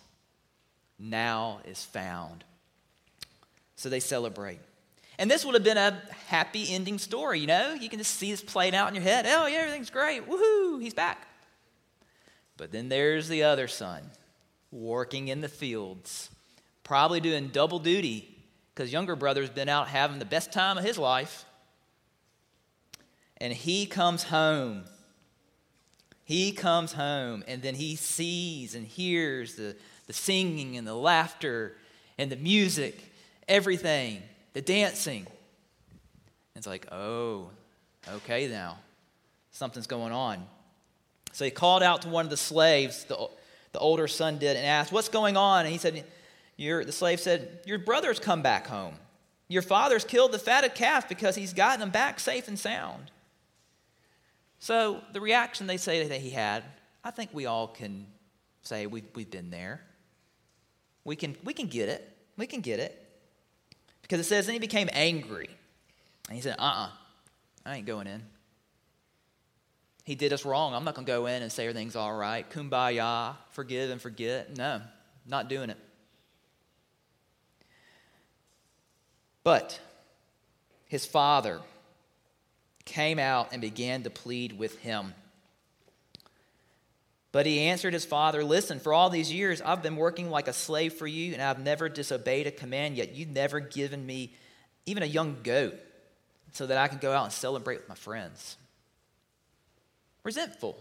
now 1.00 1.60
is 1.66 1.84
found. 1.84 2.44
So 3.76 3.90
they 3.90 4.00
celebrate. 4.00 4.60
And 5.20 5.30
this 5.32 5.44
would 5.46 5.56
have 5.56 5.64
been 5.64 5.78
a 5.78 6.00
happy 6.28 6.74
ending 6.74 7.00
story, 7.00 7.40
you 7.40 7.48
know? 7.48 7.74
You 7.74 7.90
can 7.90 7.98
just 7.98 8.16
see 8.16 8.32
this 8.32 8.42
playing 8.42 8.76
out 8.76 8.90
in 8.90 8.96
your 8.96 9.04
head. 9.04 9.26
Oh, 9.28 9.48
yeah, 9.48 9.58
everything's 9.58 9.90
great. 9.90 10.28
Woohoo, 10.28 10.82
he's 10.82 10.94
back. 10.94 11.27
But 12.58 12.72
then 12.72 12.90
there's 12.90 13.28
the 13.28 13.44
other 13.44 13.68
son 13.68 14.02
working 14.72 15.30
in 15.30 15.42
the 15.42 15.48
fields, 15.48 16.30
probably 16.84 17.22
doing 17.22 17.50
double 17.50 17.80
duty 17.80 18.38
because 18.74 18.92
younger 18.92 19.16
brother's 19.16 19.50
been 19.50 19.70
out 19.70 19.88
having 19.88 20.20
the 20.20 20.26
best 20.26 20.52
time 20.52 20.78
of 20.78 20.84
his 20.84 20.98
life. 20.98 21.46
And 23.38 23.54
he 23.54 23.86
comes 23.86 24.24
home. 24.24 24.84
He 26.26 26.52
comes 26.52 26.94
home 26.94 27.44
and 27.48 27.62
then 27.62 27.76
he 27.76 27.96
sees 27.96 28.76
and 28.76 28.86
hears 28.86 29.56
the, 29.56 29.76
the 30.08 30.14
singing 30.14 30.76
and 30.76 30.86
the 30.86 30.96
laughter 30.96 31.78
and 32.18 32.32
the 32.32 32.36
music, 32.36 33.00
everything, 33.48 34.22
the 34.54 34.62
dancing. 34.62 35.28
It's 36.56 36.68
like, 36.68 36.88
oh, 36.92 37.52
okay 38.10 38.48
now. 38.48 38.80
Something's 39.52 39.88
going 39.88 40.12
on. 40.12 40.46
So 41.38 41.46
he 41.46 41.52
called 41.52 41.84
out 41.84 42.02
to 42.02 42.10
one 42.10 42.26
of 42.26 42.32
the 42.32 42.36
slaves, 42.36 43.04
the, 43.04 43.30
the 43.72 43.78
older 43.78 44.08
son 44.08 44.40
did 44.40 44.58
and 44.58 44.66
asked, 44.66 44.92
What's 44.92 45.08
going 45.08 45.38
on? 45.38 45.66
And 45.66 45.72
he 45.72 45.78
said, 45.78 46.04
your, 46.56 46.84
The 46.84 46.92
slave 46.92 47.20
said, 47.20 47.60
Your 47.64 47.78
brother's 47.78 48.20
come 48.20 48.42
back 48.42 48.66
home. 48.66 48.96
Your 49.48 49.62
father's 49.62 50.04
killed 50.04 50.32
the 50.32 50.40
fatted 50.40 50.74
calf 50.74 51.08
because 51.08 51.36
he's 51.36 51.54
gotten 51.54 51.80
them 51.80 51.92
back 51.92 52.20
safe 52.20 52.48
and 52.48 52.58
sound. 52.58 53.12
So 54.58 55.04
the 55.14 55.22
reaction 55.22 55.68
they 55.68 55.78
say 55.78 56.08
that 56.08 56.22
he 56.22 56.32
had, 56.32 56.64
I 57.04 57.12
think 57.12 57.30
we 57.34 57.46
all 57.46 57.68
can 57.68 58.08
say 58.64 58.88
we've, 58.88 59.06
we've 59.14 59.30
been 59.30 59.52
there. 59.52 59.82
We 61.04 61.16
can, 61.16 61.36
we 61.44 61.54
can 61.54 61.68
get 61.68 61.88
it. 61.88 62.18
We 62.36 62.48
can 62.48 62.62
get 62.62 62.80
it. 62.80 63.08
Because 64.02 64.20
it 64.20 64.24
says, 64.24 64.48
then 64.48 64.54
he 64.54 64.60
became 64.60 64.90
angry. 64.92 65.52
And 66.30 66.36
he 66.36 66.42
said, 66.42 66.56
uh 66.58 66.64
uh-uh, 66.64 66.86
uh 66.88 66.90
I 67.64 67.76
ain't 67.76 67.86
going 67.86 68.08
in. 68.08 68.24
He 70.08 70.16
did 70.16 70.32
us 70.32 70.46
wrong. 70.46 70.74
I'm 70.74 70.86
not 70.86 70.96
going 70.96 71.06
to 71.06 71.12
go 71.12 71.26
in 71.26 71.42
and 71.42 71.52
say 71.52 71.68
everything's 71.68 71.98
all 71.98 72.16
right. 72.16 72.50
Kumbaya, 72.50 73.36
forgive 73.50 73.90
and 73.90 74.02
forget. 74.02 74.56
No, 74.56 74.80
not 75.26 75.50
doing 75.50 75.70
it. 75.70 75.76
But 79.44 79.78
his 80.86 81.06
father 81.06 81.60
came 82.86 83.20
out 83.20 83.50
and 83.52 83.62
began 83.62 84.04
to 84.04 84.10
plead 84.10 84.58
with 84.58 84.80
him. 84.80 85.14
But 87.34 87.46
he 87.46 87.60
answered 87.60 87.92
his 87.92 88.06
father, 88.06 88.46
Listen, 88.46 88.80
for 88.80 88.94
all 88.94 89.10
these 89.10 89.30
years 89.30 89.62
I've 89.62 89.84
been 89.84 89.98
working 89.98 90.30
like 90.30 90.48
a 90.48 90.54
slave 90.54 90.94
for 90.94 91.06
you, 91.06 91.34
and 91.34 91.42
I've 91.42 91.60
never 91.60 91.90
disobeyed 91.90 92.48
a 92.48 92.52
command, 92.52 92.96
yet 92.96 93.14
you've 93.14 93.28
never 93.28 93.60
given 93.60 94.06
me 94.06 94.34
even 94.86 95.04
a 95.04 95.06
young 95.06 95.36
goat 95.44 95.76
so 96.54 96.66
that 96.66 96.78
I 96.78 96.88
can 96.88 97.00
go 97.00 97.12
out 97.12 97.26
and 97.26 97.34
celebrate 97.34 97.80
with 97.80 97.90
my 97.90 97.96
friends. 97.96 98.56
Resentful. 100.28 100.78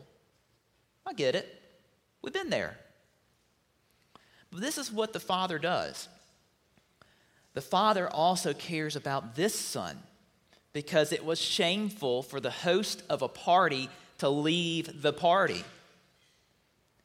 I 1.07 1.13
get 1.13 1.37
it. 1.37 1.63
We've 2.21 2.33
been 2.33 2.51
there. 2.51 2.77
But 4.51 4.61
this 4.61 4.77
is 4.77 4.91
what 4.91 5.13
the 5.13 5.21
father 5.21 5.61
does. 5.61 6.09
The 7.55 7.61
father 7.61 8.09
also 8.09 8.55
cares 8.55 8.97
about 8.97 9.37
this 9.37 9.55
son 9.55 10.01
because 10.73 11.13
it 11.13 11.25
was 11.25 11.41
shameful 11.41 12.25
for 12.25 12.41
the 12.41 12.51
host 12.51 13.05
of 13.09 13.23
a 13.23 13.29
party 13.29 13.89
to 14.19 14.29
leave 14.29 15.01
the 15.01 15.13
party. 15.13 15.65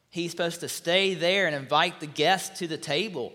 He's 0.09 0.31
supposed 0.31 0.61
to 0.61 0.67
stay 0.67 1.13
there 1.13 1.45
and 1.45 1.55
invite 1.55 1.99
the 1.99 2.07
guests 2.07 2.57
to 2.57 2.65
the 2.65 2.75
table. 2.75 3.33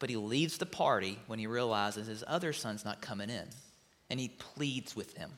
But 0.00 0.10
he 0.10 0.16
leaves 0.16 0.58
the 0.58 0.66
party 0.66 1.20
when 1.28 1.38
he 1.38 1.46
realizes 1.46 2.08
his 2.08 2.24
other 2.26 2.52
son's 2.52 2.84
not 2.84 3.00
coming 3.00 3.30
in. 3.30 3.46
And 4.10 4.18
he 4.18 4.30
pleads 4.30 4.96
with 4.96 5.16
him. 5.16 5.30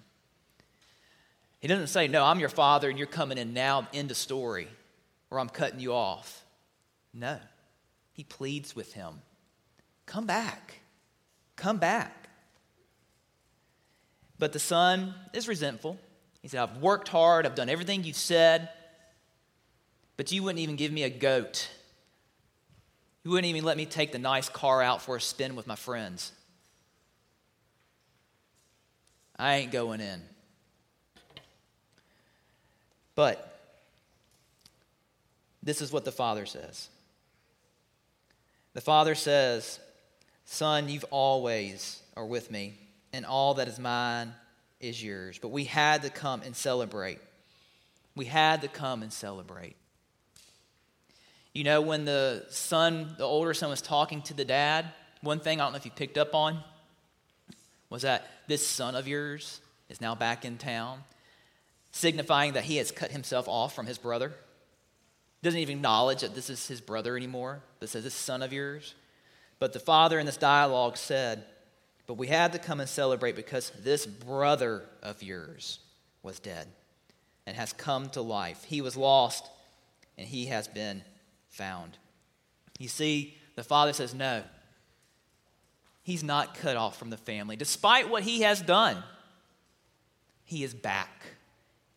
He 1.60 1.68
doesn't 1.68 1.88
say, 1.88 2.08
No, 2.08 2.24
I'm 2.24 2.38
your 2.38 2.48
father 2.48 2.88
and 2.88 2.98
you're 2.98 3.06
coming 3.06 3.38
in 3.38 3.54
now, 3.54 3.88
end 3.92 4.10
of 4.10 4.16
story, 4.16 4.68
or 5.30 5.40
I'm 5.40 5.48
cutting 5.48 5.80
you 5.80 5.92
off. 5.92 6.44
No. 7.12 7.38
He 8.12 8.24
pleads 8.24 8.74
with 8.74 8.94
him 8.94 9.20
Come 10.06 10.26
back. 10.26 10.80
Come 11.56 11.78
back. 11.78 12.28
But 14.38 14.52
the 14.52 14.58
son 14.58 15.14
is 15.32 15.48
resentful. 15.48 15.98
He 16.42 16.48
said, 16.48 16.60
I've 16.60 16.76
worked 16.78 17.08
hard, 17.08 17.46
I've 17.46 17.54
done 17.54 17.68
everything 17.68 18.04
you've 18.04 18.16
said, 18.16 18.68
but 20.16 20.30
you 20.30 20.42
wouldn't 20.42 20.60
even 20.60 20.76
give 20.76 20.92
me 20.92 21.02
a 21.02 21.10
goat. 21.10 21.68
You 23.24 23.32
wouldn't 23.32 23.46
even 23.46 23.64
let 23.64 23.76
me 23.76 23.86
take 23.86 24.12
the 24.12 24.18
nice 24.18 24.48
car 24.48 24.80
out 24.82 25.02
for 25.02 25.16
a 25.16 25.20
spin 25.20 25.56
with 25.56 25.66
my 25.66 25.74
friends. 25.74 26.30
I 29.36 29.56
ain't 29.56 29.72
going 29.72 30.00
in. 30.00 30.22
But 33.16 33.58
this 35.62 35.82
is 35.82 35.90
what 35.90 36.04
the 36.04 36.12
father 36.12 36.46
says. 36.46 36.88
The 38.74 38.80
father 38.80 39.16
says, 39.16 39.80
Son, 40.44 40.88
you've 40.88 41.06
always 41.10 42.00
are 42.16 42.24
with 42.26 42.52
me 42.52 42.78
and 43.12 43.24
all 43.24 43.54
that 43.54 43.66
is 43.66 43.78
mine 43.78 44.34
is 44.78 45.02
yours. 45.02 45.38
But 45.40 45.48
we 45.48 45.64
had 45.64 46.02
to 46.02 46.10
come 46.10 46.42
and 46.42 46.54
celebrate. 46.54 47.18
We 48.14 48.26
had 48.26 48.60
to 48.62 48.68
come 48.68 49.02
and 49.02 49.12
celebrate. 49.12 49.74
You 51.54 51.64
know, 51.64 51.80
when 51.80 52.04
the 52.04 52.44
son, 52.50 53.14
the 53.16 53.24
older 53.24 53.54
son, 53.54 53.70
was 53.70 53.80
talking 53.80 54.20
to 54.22 54.34
the 54.34 54.44
dad, 54.44 54.86
one 55.22 55.40
thing 55.40 55.60
I 55.60 55.64
don't 55.64 55.72
know 55.72 55.78
if 55.78 55.86
you 55.86 55.90
picked 55.90 56.18
up 56.18 56.34
on 56.34 56.62
was 57.88 58.02
that 58.02 58.28
this 58.46 58.66
son 58.66 58.94
of 58.94 59.08
yours 59.08 59.60
is 59.88 60.00
now 60.00 60.14
back 60.14 60.44
in 60.44 60.58
town, 60.58 61.02
signifying 61.96 62.52
that 62.52 62.64
he 62.64 62.76
has 62.76 62.90
cut 62.90 63.10
himself 63.10 63.48
off 63.48 63.74
from 63.74 63.86
his 63.86 63.96
brother. 63.96 64.34
Doesn't 65.42 65.60
even 65.60 65.76
acknowledge 65.76 66.20
that 66.20 66.34
this 66.34 66.50
is 66.50 66.68
his 66.68 66.80
brother 66.80 67.16
anymore, 67.16 67.62
but 67.80 67.88
says, 67.88 68.04
This 68.04 68.14
son 68.14 68.42
of 68.42 68.52
yours. 68.52 68.94
But 69.58 69.72
the 69.72 69.80
father 69.80 70.18
in 70.18 70.26
this 70.26 70.36
dialogue 70.36 70.98
said, 70.98 71.44
but 72.06 72.14
we 72.14 72.28
had 72.28 72.52
to 72.52 72.58
come 72.58 72.78
and 72.78 72.88
celebrate 72.88 73.34
because 73.34 73.72
this 73.82 74.06
brother 74.06 74.84
of 75.02 75.22
yours 75.22 75.80
was 76.22 76.38
dead 76.38 76.68
and 77.46 77.56
has 77.56 77.72
come 77.72 78.10
to 78.10 78.20
life. 78.20 78.64
He 78.64 78.80
was 78.80 78.96
lost 78.96 79.48
and 80.16 80.28
he 80.28 80.46
has 80.46 80.68
been 80.68 81.02
found. 81.48 81.98
You 82.78 82.88
see, 82.88 83.36
the 83.56 83.64
father 83.64 83.92
says, 83.92 84.14
No, 84.14 84.44
he's 86.02 86.22
not 86.22 86.54
cut 86.54 86.76
off 86.76 86.98
from 86.98 87.10
the 87.10 87.16
family. 87.16 87.56
Despite 87.56 88.08
what 88.08 88.22
he 88.22 88.42
has 88.42 88.60
done, 88.60 89.02
he 90.44 90.62
is 90.62 90.74
back 90.74 91.35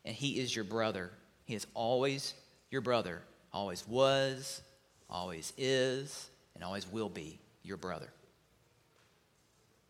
and 0.05 0.15
he 0.15 0.39
is 0.39 0.55
your 0.55 0.65
brother. 0.65 1.11
He 1.45 1.55
is 1.55 1.67
always 1.73 2.33
your 2.71 2.81
brother, 2.81 3.21
always 3.51 3.87
was, 3.87 4.61
always 5.09 5.53
is, 5.57 6.29
and 6.55 6.63
always 6.63 6.87
will 6.87 7.09
be 7.09 7.39
your 7.63 7.77
brother. 7.77 8.09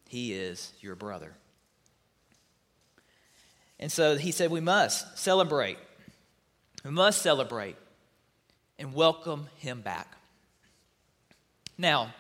He 0.08 0.34
is 0.34 0.74
your 0.82 0.96
brother. 0.96 1.34
And 3.80 3.92
so 3.92 4.18
he 4.18 4.32
said, 4.32 4.52
We 4.52 4.60
must 4.60 5.18
celebrate. 5.18 5.78
We 6.84 6.92
must 6.92 7.22
celebrate 7.22 7.76
and 8.78 8.94
welcome 8.94 9.48
him 9.58 9.82
back. 9.82 10.18
Now, 11.78 12.14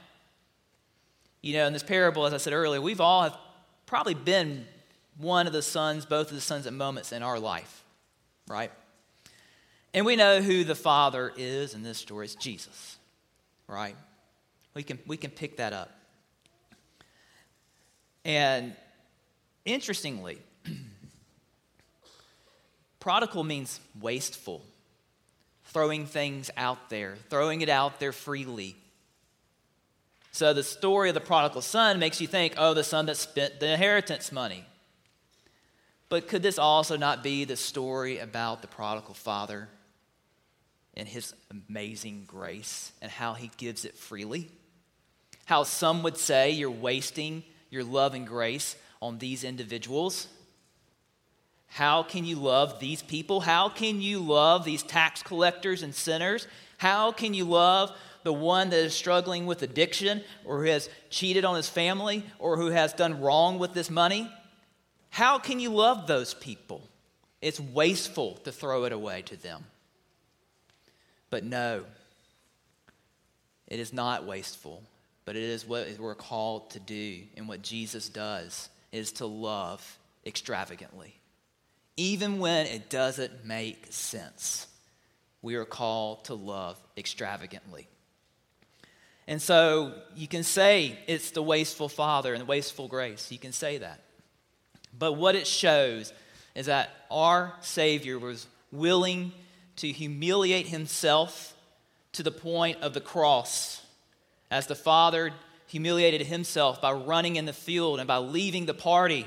you 1.41 1.53
know, 1.53 1.65
in 1.67 1.73
this 1.73 1.83
parable, 1.83 2.25
as 2.25 2.33
I 2.33 2.37
said 2.37 2.53
earlier, 2.53 2.81
we've 2.81 3.01
all 3.01 3.23
have 3.23 3.37
probably 3.85 4.13
been 4.13 4.65
one 5.19 5.47
of 5.47 5.53
the 5.53 5.61
sons, 5.61 6.05
both 6.05 6.29
of 6.29 6.35
the 6.35 6.41
sons 6.41 6.65
at 6.65 6.73
moments 6.73 7.11
in 7.11 7.21
our 7.21 7.39
life, 7.39 7.83
right? 8.47 8.71
And 9.93 10.05
we 10.05 10.15
know 10.15 10.41
who 10.41 10.63
the 10.63 10.75
father 10.75 11.33
is 11.35 11.73
in 11.73 11.83
this 11.83 11.97
story. 11.97 12.25
It's 12.25 12.35
Jesus, 12.35 12.97
right? 13.67 13.95
We 14.73 14.83
can, 14.83 14.97
we 15.05 15.17
can 15.17 15.31
pick 15.31 15.57
that 15.57 15.73
up. 15.73 15.91
And 18.23 18.75
interestingly, 19.65 20.39
prodigal 22.99 23.43
means 23.43 23.79
wasteful, 23.99 24.61
throwing 25.65 26.05
things 26.05 26.49
out 26.55 26.89
there, 26.89 27.17
throwing 27.29 27.61
it 27.61 27.69
out 27.69 27.99
there 27.99 28.13
freely. 28.13 28.77
So 30.31 30.53
the 30.53 30.63
story 30.63 31.09
of 31.09 31.15
the 31.15 31.21
prodigal 31.21 31.61
son 31.61 31.99
makes 31.99 32.21
you 32.21 32.27
think, 32.27 32.53
oh, 32.57 32.73
the 32.73 32.83
son 32.83 33.07
that 33.07 33.17
spent 33.17 33.59
the 33.59 33.71
inheritance 33.71 34.31
money. 34.31 34.65
But 36.09 36.27
could 36.27 36.41
this 36.41 36.57
also 36.57 36.97
not 36.97 37.23
be 37.23 37.45
the 37.45 37.55
story 37.55 38.17
about 38.17 38.61
the 38.61 38.67
prodigal 38.67 39.13
father 39.13 39.69
and 40.97 41.07
his 41.07 41.33
amazing 41.69 42.25
grace 42.27 42.91
and 43.01 43.11
how 43.11 43.35
he 43.35 43.51
gives 43.57 43.85
it 43.85 43.95
freely? 43.95 44.49
How 45.45 45.63
some 45.63 46.03
would 46.03 46.17
say 46.17 46.51
you're 46.51 46.71
wasting 46.71 47.43
your 47.69 47.83
love 47.83 48.15
and 48.15 48.27
grace 48.27 48.75
on 49.01 49.19
these 49.19 49.43
individuals? 49.43 50.27
How 51.67 52.01
can 52.01 52.25
you 52.25 52.35
love 52.35 52.79
these 52.79 53.03
people? 53.03 53.41
How 53.41 53.69
can 53.69 54.01
you 54.01 54.19
love 54.19 54.65
these 54.65 54.81
tax 54.81 55.21
collectors 55.21 55.83
and 55.83 55.93
sinners? 55.93 56.47
How 56.77 57.11
can 57.11 57.35
you 57.35 57.45
love 57.45 57.95
the 58.23 58.33
one 58.33 58.71
that 58.71 58.79
is 58.79 58.95
struggling 58.95 59.45
with 59.45 59.61
addiction 59.61 60.23
or 60.43 60.59
who 60.59 60.69
has 60.71 60.89
cheated 61.11 61.45
on 61.45 61.55
his 61.55 61.69
family 61.69 62.23
or 62.39 62.57
who 62.57 62.67
has 62.67 62.93
done 62.93 63.21
wrong 63.21 63.59
with 63.59 63.73
this 63.73 63.91
money? 63.91 64.29
How 65.09 65.39
can 65.39 65.59
you 65.59 65.69
love 65.69 66.07
those 66.07 66.33
people? 66.33 66.87
It's 67.41 67.59
wasteful 67.59 68.35
to 68.43 68.51
throw 68.51 68.85
it 68.85 68.91
away 68.91 69.21
to 69.23 69.35
them. 69.41 69.65
But 71.29 71.43
no, 71.43 71.83
it 73.67 73.79
is 73.79 73.93
not 73.93 74.25
wasteful 74.25 74.83
but 75.29 75.35
it 75.35 75.43
is 75.43 75.63
what 75.63 75.87
we're 75.99 76.15
called 76.15 76.71
to 76.71 76.79
do. 76.79 77.19
And 77.37 77.47
what 77.47 77.61
Jesus 77.61 78.09
does 78.09 78.67
is 78.91 79.11
to 79.11 79.27
love 79.27 79.99
extravagantly. 80.25 81.13
Even 81.97 82.39
when 82.39 82.65
it 82.65 82.89
doesn't 82.89 83.45
make 83.45 83.85
sense, 83.91 84.65
we 85.43 85.53
are 85.53 85.65
called 85.65 86.25
to 86.25 86.33
love 86.33 86.79
extravagantly. 86.97 87.87
And 89.27 89.39
so 89.39 89.93
you 90.15 90.27
can 90.27 90.41
say 90.41 90.97
it's 91.05 91.29
the 91.29 91.43
wasteful 91.43 91.89
father 91.89 92.33
and 92.33 92.41
the 92.41 92.47
wasteful 92.47 92.87
grace. 92.87 93.31
You 93.31 93.37
can 93.37 93.51
say 93.51 93.77
that. 93.77 94.01
But 94.97 95.13
what 95.13 95.35
it 95.35 95.47
shows 95.47 96.13
is 96.55 96.65
that 96.65 96.89
our 97.09 97.53
Savior 97.61 98.19
was 98.19 98.47
willing 98.71 99.31
to 99.77 99.91
humiliate 99.91 100.67
himself 100.67 101.55
to 102.13 102.23
the 102.23 102.31
point 102.31 102.81
of 102.81 102.93
the 102.93 103.01
cross 103.01 103.81
as 104.51 104.67
the 104.67 104.75
Father 104.75 105.31
humiliated 105.67 106.25
himself 106.27 106.81
by 106.81 106.91
running 106.91 107.35
in 107.35 107.45
the 107.45 107.53
field 107.53 107.99
and 107.99 108.07
by 108.07 108.17
leaving 108.17 108.65
the 108.65 108.73
party 108.73 109.25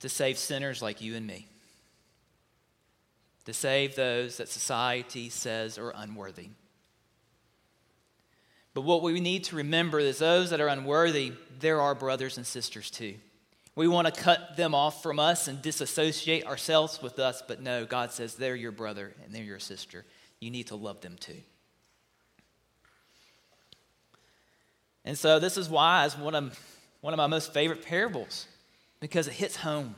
to 0.00 0.08
save 0.08 0.36
sinners 0.36 0.82
like 0.82 1.00
you 1.00 1.14
and 1.14 1.26
me, 1.26 1.46
to 3.46 3.54
save 3.54 3.94
those 3.94 4.36
that 4.36 4.48
society 4.48 5.30
says 5.30 5.78
are 5.78 5.92
unworthy. 5.96 6.48
But 8.74 8.82
what 8.82 9.02
we 9.02 9.20
need 9.20 9.44
to 9.44 9.56
remember 9.56 10.00
is 10.00 10.18
those 10.18 10.50
that 10.50 10.60
are 10.60 10.66
unworthy, 10.68 11.32
they're 11.60 11.80
our 11.80 11.94
brothers 11.94 12.36
and 12.36 12.46
sisters 12.46 12.90
too. 12.90 13.14
We 13.76 13.88
want 13.88 14.06
to 14.06 14.12
cut 14.12 14.56
them 14.56 14.74
off 14.74 15.02
from 15.02 15.18
us 15.18 15.48
and 15.48 15.60
disassociate 15.60 16.46
ourselves 16.46 17.02
with 17.02 17.18
us, 17.18 17.42
but 17.46 17.60
no, 17.60 17.84
God 17.84 18.12
says 18.12 18.36
they're 18.36 18.54
your 18.54 18.72
brother 18.72 19.12
and 19.24 19.34
they're 19.34 19.42
your 19.42 19.58
sister. 19.58 20.04
You 20.40 20.50
need 20.50 20.68
to 20.68 20.76
love 20.76 21.00
them 21.00 21.16
too. 21.18 21.40
And 25.04 25.18
so 25.18 25.38
this 25.38 25.56
is 25.56 25.68
why 25.68 26.06
it's 26.06 26.16
one 26.16 26.34
of, 26.34 26.58
one 27.00 27.12
of 27.12 27.18
my 27.18 27.26
most 27.26 27.52
favorite 27.52 27.84
parables 27.84 28.46
because 29.00 29.26
it 29.26 29.34
hits 29.34 29.56
home. 29.56 29.96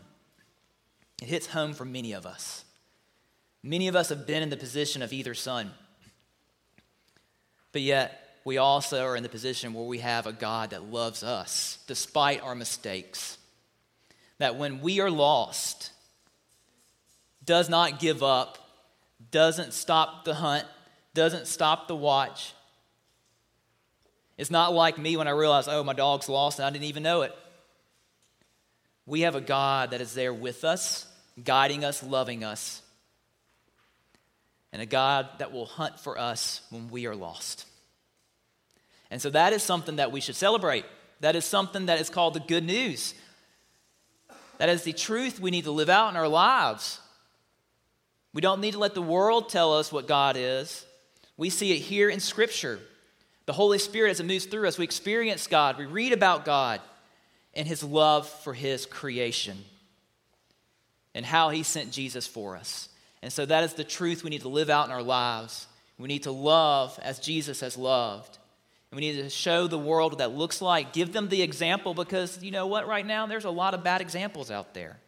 It 1.22 1.28
hits 1.28 1.46
home 1.46 1.74
for 1.74 1.84
many 1.84 2.12
of 2.12 2.26
us. 2.26 2.64
Many 3.62 3.88
of 3.88 3.96
us 3.96 4.08
have 4.08 4.26
been 4.26 4.42
in 4.42 4.50
the 4.50 4.56
position 4.56 5.02
of 5.02 5.12
either 5.12 5.34
son. 5.34 5.70
But 7.72 7.82
yet, 7.82 8.22
we 8.44 8.58
also 8.58 9.04
are 9.04 9.16
in 9.16 9.22
the 9.22 9.28
position 9.28 9.74
where 9.74 9.84
we 9.84 9.98
have 9.98 10.26
a 10.26 10.32
God 10.32 10.70
that 10.70 10.84
loves 10.84 11.22
us 11.22 11.78
despite 11.86 12.42
our 12.42 12.54
mistakes. 12.54 13.38
That 14.38 14.56
when 14.56 14.80
we 14.80 15.00
are 15.00 15.10
lost, 15.10 15.92
does 17.44 17.68
not 17.68 18.00
give 18.00 18.22
up, 18.22 18.58
doesn't 19.30 19.72
stop 19.72 20.24
the 20.24 20.34
hunt, 20.34 20.66
doesn't 21.14 21.46
stop 21.46 21.88
the 21.88 21.96
watch, 21.96 22.52
it's 24.38 24.50
not 24.50 24.74
like 24.74 24.98
me 24.98 25.16
when 25.16 25.28
I 25.28 25.32
realize, 25.32 25.66
oh, 25.68 25.82
my 25.82 25.94
dog's 25.94 26.28
lost 26.28 26.58
and 26.58 26.66
I 26.66 26.70
didn't 26.70 26.84
even 26.84 27.02
know 27.02 27.22
it. 27.22 27.34
We 29.06 29.22
have 29.22 29.34
a 29.34 29.40
God 29.40 29.92
that 29.92 30.00
is 30.00 30.14
there 30.14 30.34
with 30.34 30.64
us, 30.64 31.06
guiding 31.42 31.84
us, 31.84 32.02
loving 32.02 32.44
us, 32.44 32.82
and 34.72 34.82
a 34.82 34.86
God 34.86 35.28
that 35.38 35.52
will 35.52 35.66
hunt 35.66 36.00
for 36.00 36.18
us 36.18 36.60
when 36.70 36.90
we 36.90 37.06
are 37.06 37.14
lost. 37.14 37.66
And 39.10 39.22
so 39.22 39.30
that 39.30 39.52
is 39.52 39.62
something 39.62 39.96
that 39.96 40.12
we 40.12 40.20
should 40.20 40.36
celebrate. 40.36 40.84
That 41.20 41.36
is 41.36 41.44
something 41.44 41.86
that 41.86 42.00
is 42.00 42.10
called 42.10 42.34
the 42.34 42.40
good 42.40 42.64
news. 42.64 43.14
That 44.58 44.68
is 44.68 44.82
the 44.82 44.92
truth 44.92 45.40
we 45.40 45.50
need 45.50 45.64
to 45.64 45.70
live 45.70 45.88
out 45.88 46.10
in 46.10 46.16
our 46.16 46.28
lives. 46.28 47.00
We 48.32 48.40
don't 48.40 48.60
need 48.60 48.72
to 48.72 48.78
let 48.78 48.94
the 48.94 49.02
world 49.02 49.48
tell 49.48 49.72
us 49.78 49.92
what 49.92 50.08
God 50.08 50.36
is. 50.36 50.84
We 51.36 51.50
see 51.50 51.72
it 51.72 51.80
here 51.80 52.08
in 52.08 52.20
Scripture. 52.20 52.78
The 53.46 53.52
Holy 53.52 53.78
Spirit, 53.78 54.10
as 54.10 54.20
it 54.20 54.26
moves 54.26 54.46
through 54.46 54.66
us, 54.68 54.78
we 54.78 54.84
experience 54.84 55.46
God, 55.46 55.78
we 55.78 55.86
read 55.86 56.12
about 56.12 56.44
God 56.44 56.80
and 57.54 57.66
His 57.66 57.82
love 57.82 58.28
for 58.28 58.52
His 58.52 58.86
creation 58.86 59.56
and 61.14 61.24
how 61.24 61.50
He 61.50 61.62
sent 61.62 61.92
Jesus 61.92 62.26
for 62.26 62.56
us. 62.56 62.88
And 63.22 63.32
so 63.32 63.46
that 63.46 63.64
is 63.64 63.74
the 63.74 63.84
truth 63.84 64.22
we 64.22 64.30
need 64.30 64.42
to 64.42 64.48
live 64.48 64.68
out 64.70 64.86
in 64.86 64.92
our 64.92 65.02
lives. 65.02 65.66
We 65.98 66.08
need 66.08 66.24
to 66.24 66.30
love 66.30 66.98
as 67.02 67.18
Jesus 67.18 67.60
has 67.60 67.76
loved. 67.78 68.38
And 68.90 69.00
we 69.00 69.06
need 69.06 69.20
to 69.22 69.30
show 69.30 69.66
the 69.66 69.78
world 69.78 70.12
what 70.12 70.18
that 70.18 70.32
looks 70.32 70.62
like. 70.62 70.92
Give 70.92 71.12
them 71.12 71.28
the 71.28 71.42
example 71.42 71.94
because 71.94 72.42
you 72.42 72.50
know 72.50 72.66
what, 72.66 72.86
right 72.86 73.04
now, 73.04 73.26
there's 73.26 73.44
a 73.44 73.50
lot 73.50 73.74
of 73.74 73.82
bad 73.82 74.00
examples 74.00 74.50
out 74.50 74.74
there 74.74 74.98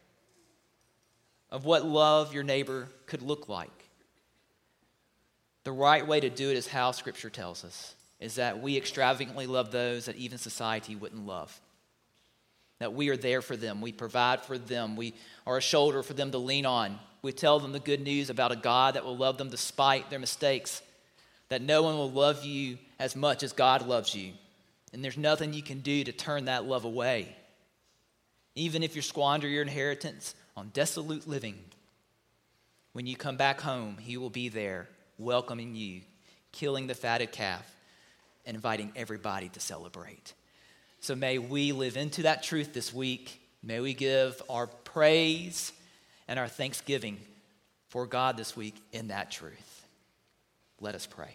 of 1.50 1.64
what 1.64 1.84
love 1.86 2.34
your 2.34 2.42
neighbor 2.42 2.88
could 3.06 3.22
look 3.22 3.48
like. 3.48 3.70
The 5.64 5.72
right 5.72 6.06
way 6.06 6.20
to 6.20 6.30
do 6.30 6.50
it 6.50 6.56
is 6.56 6.66
how 6.66 6.92
Scripture 6.92 7.30
tells 7.30 7.64
us 7.64 7.94
is 8.20 8.34
that 8.34 8.60
we 8.60 8.76
extravagantly 8.76 9.46
love 9.46 9.70
those 9.70 10.06
that 10.06 10.16
even 10.16 10.38
society 10.38 10.96
wouldn't 10.96 11.26
love. 11.26 11.60
That 12.80 12.92
we 12.92 13.08
are 13.10 13.16
there 13.16 13.42
for 13.42 13.56
them, 13.56 13.80
we 13.80 13.92
provide 13.92 14.40
for 14.42 14.58
them, 14.58 14.96
we 14.96 15.14
are 15.46 15.58
a 15.58 15.62
shoulder 15.62 16.02
for 16.02 16.14
them 16.14 16.32
to 16.32 16.38
lean 16.38 16.66
on. 16.66 16.98
We 17.22 17.32
tell 17.32 17.58
them 17.58 17.72
the 17.72 17.80
good 17.80 18.00
news 18.00 18.30
about 18.30 18.52
a 18.52 18.56
God 18.56 18.94
that 18.94 19.04
will 19.04 19.16
love 19.16 19.38
them 19.38 19.50
despite 19.50 20.10
their 20.10 20.18
mistakes, 20.18 20.82
that 21.48 21.62
no 21.62 21.82
one 21.82 21.96
will 21.96 22.10
love 22.10 22.44
you 22.44 22.78
as 22.98 23.14
much 23.14 23.42
as 23.42 23.52
God 23.52 23.86
loves 23.86 24.14
you. 24.14 24.32
And 24.92 25.04
there's 25.04 25.18
nothing 25.18 25.52
you 25.52 25.62
can 25.62 25.80
do 25.80 26.04
to 26.04 26.12
turn 26.12 26.46
that 26.46 26.64
love 26.64 26.84
away. 26.84 27.34
Even 28.54 28.82
if 28.82 28.96
you 28.96 29.02
squander 29.02 29.46
your 29.46 29.62
inheritance 29.62 30.34
on 30.56 30.70
dissolute 30.72 31.28
living, 31.28 31.58
when 32.92 33.06
you 33.06 33.16
come 33.16 33.36
back 33.36 33.60
home, 33.60 33.96
He 33.98 34.16
will 34.16 34.30
be 34.30 34.48
there 34.48 34.88
welcoming 35.18 35.74
you, 35.74 36.00
killing 36.52 36.86
the 36.86 36.94
fatted 36.94 37.32
calf, 37.32 37.64
and 38.46 38.54
inviting 38.54 38.92
everybody 38.96 39.48
to 39.50 39.60
celebrate. 39.60 40.32
So 41.00 41.14
may 41.14 41.38
we 41.38 41.72
live 41.72 41.96
into 41.96 42.22
that 42.22 42.42
truth 42.42 42.72
this 42.72 42.92
week. 42.92 43.40
May 43.62 43.80
we 43.80 43.94
give 43.94 44.40
our 44.48 44.66
praise 44.66 45.72
and 46.26 46.38
our 46.38 46.48
thanksgiving 46.48 47.18
for 47.88 48.06
God 48.06 48.36
this 48.36 48.56
week 48.56 48.74
in 48.92 49.08
that 49.08 49.30
truth. 49.30 49.86
Let 50.80 50.94
us 50.94 51.06
pray. 51.06 51.34